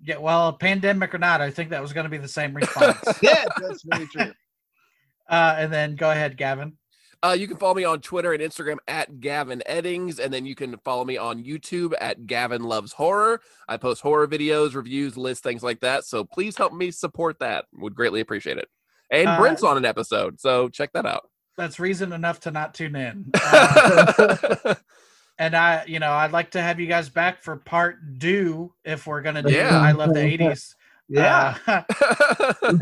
[0.04, 3.00] Yeah, well, pandemic or not, I think that was going to be the same response.
[3.22, 4.32] yeah, that's very true.
[5.30, 6.78] uh, and then go ahead, Gavin.
[7.24, 10.54] Uh, you can follow me on Twitter and Instagram at Gavin Eddings, and then you
[10.56, 13.42] can follow me on YouTube at Gavin Loves Horror.
[13.68, 16.06] I post horror videos, reviews, lists, things like that.
[16.06, 17.66] So please help me support that.
[17.74, 18.68] Would greatly appreciate it.
[19.10, 21.30] And Uh, Brent's on an episode, so check that out.
[21.58, 23.32] That's reason enough to not tune in.
[23.34, 24.76] Uh,
[25.40, 29.08] and I, you know, I'd like to have you guys back for part two if
[29.08, 29.80] we're gonna do Yeah.
[29.80, 30.76] I love the '80s.
[31.10, 31.56] Yeah.
[31.66, 31.84] Uh,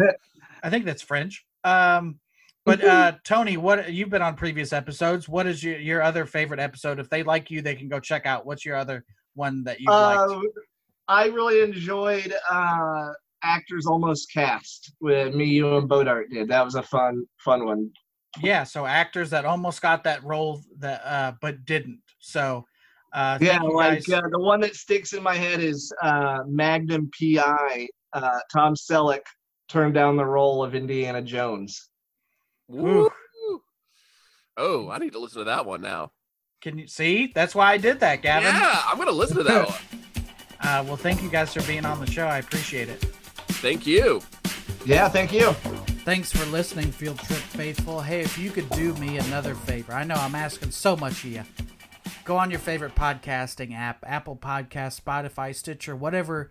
[0.64, 1.45] I think that's French.
[1.64, 2.20] Um,
[2.66, 5.30] but uh, Tony, what you've been on previous episodes?
[5.30, 7.00] What is your your other favorite episode?
[7.00, 8.46] If they like you, they can go check out.
[8.46, 9.06] What's your other
[9.36, 10.32] one that you liked?
[10.32, 10.42] Uh,
[11.08, 13.10] I really enjoyed uh,
[13.44, 16.48] actors almost cast with me, you, and Bodart did.
[16.48, 17.92] That was a fun, fun one.
[18.42, 22.02] Yeah, so actors that almost got that role that uh, but didn't.
[22.20, 22.66] So
[23.14, 27.88] uh, Yeah, like uh, the one that sticks in my head is uh, Magnum PI.
[28.14, 29.22] Uh, Tom Selleck
[29.70, 31.90] turned down the role of Indiana Jones.
[32.68, 33.10] Woo.
[34.58, 36.12] Oh, I need to listen to that one now.
[36.62, 37.32] Can you see?
[37.36, 38.54] That's why I did that, Gavin.
[38.56, 39.78] Yeah, I'm gonna listen to that one.
[40.62, 42.26] Uh, well, thank you guys for being on the show.
[42.26, 43.00] I appreciate it.
[43.62, 44.22] Thank you.
[44.86, 45.52] Yeah, thank you.
[46.06, 48.00] Thanks for listening, Field Trip Faithful.
[48.02, 51.32] Hey, if you could do me another favor, I know I'm asking so much of
[51.32, 51.44] you.
[52.24, 56.50] Go on your favorite podcasting app, Apple Podcast, Spotify, Stitcher, whatever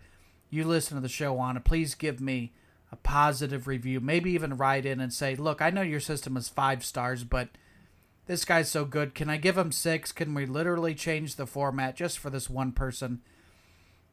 [0.49, 2.53] you listen to the show on, and please give me
[2.95, 3.99] a positive review.
[3.99, 7.49] Maybe even write in and say, look, I know your system is five stars, but
[8.25, 9.13] this guy's so good.
[9.13, 10.13] Can I give him six?
[10.13, 13.21] Can we literally change the format just for this one person?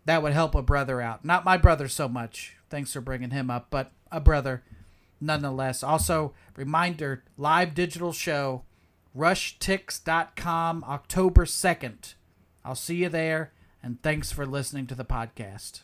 [0.05, 1.25] That would help a brother out.
[1.25, 2.57] Not my brother so much.
[2.71, 4.65] Thanks for bringing him up, but a brother
[5.21, 5.85] nonetheless.
[5.85, 8.65] Also, reminder live digital show,
[9.17, 12.15] rushtix.com, October 2nd.
[12.65, 15.83] I'll see you there, and thanks for listening to the podcast.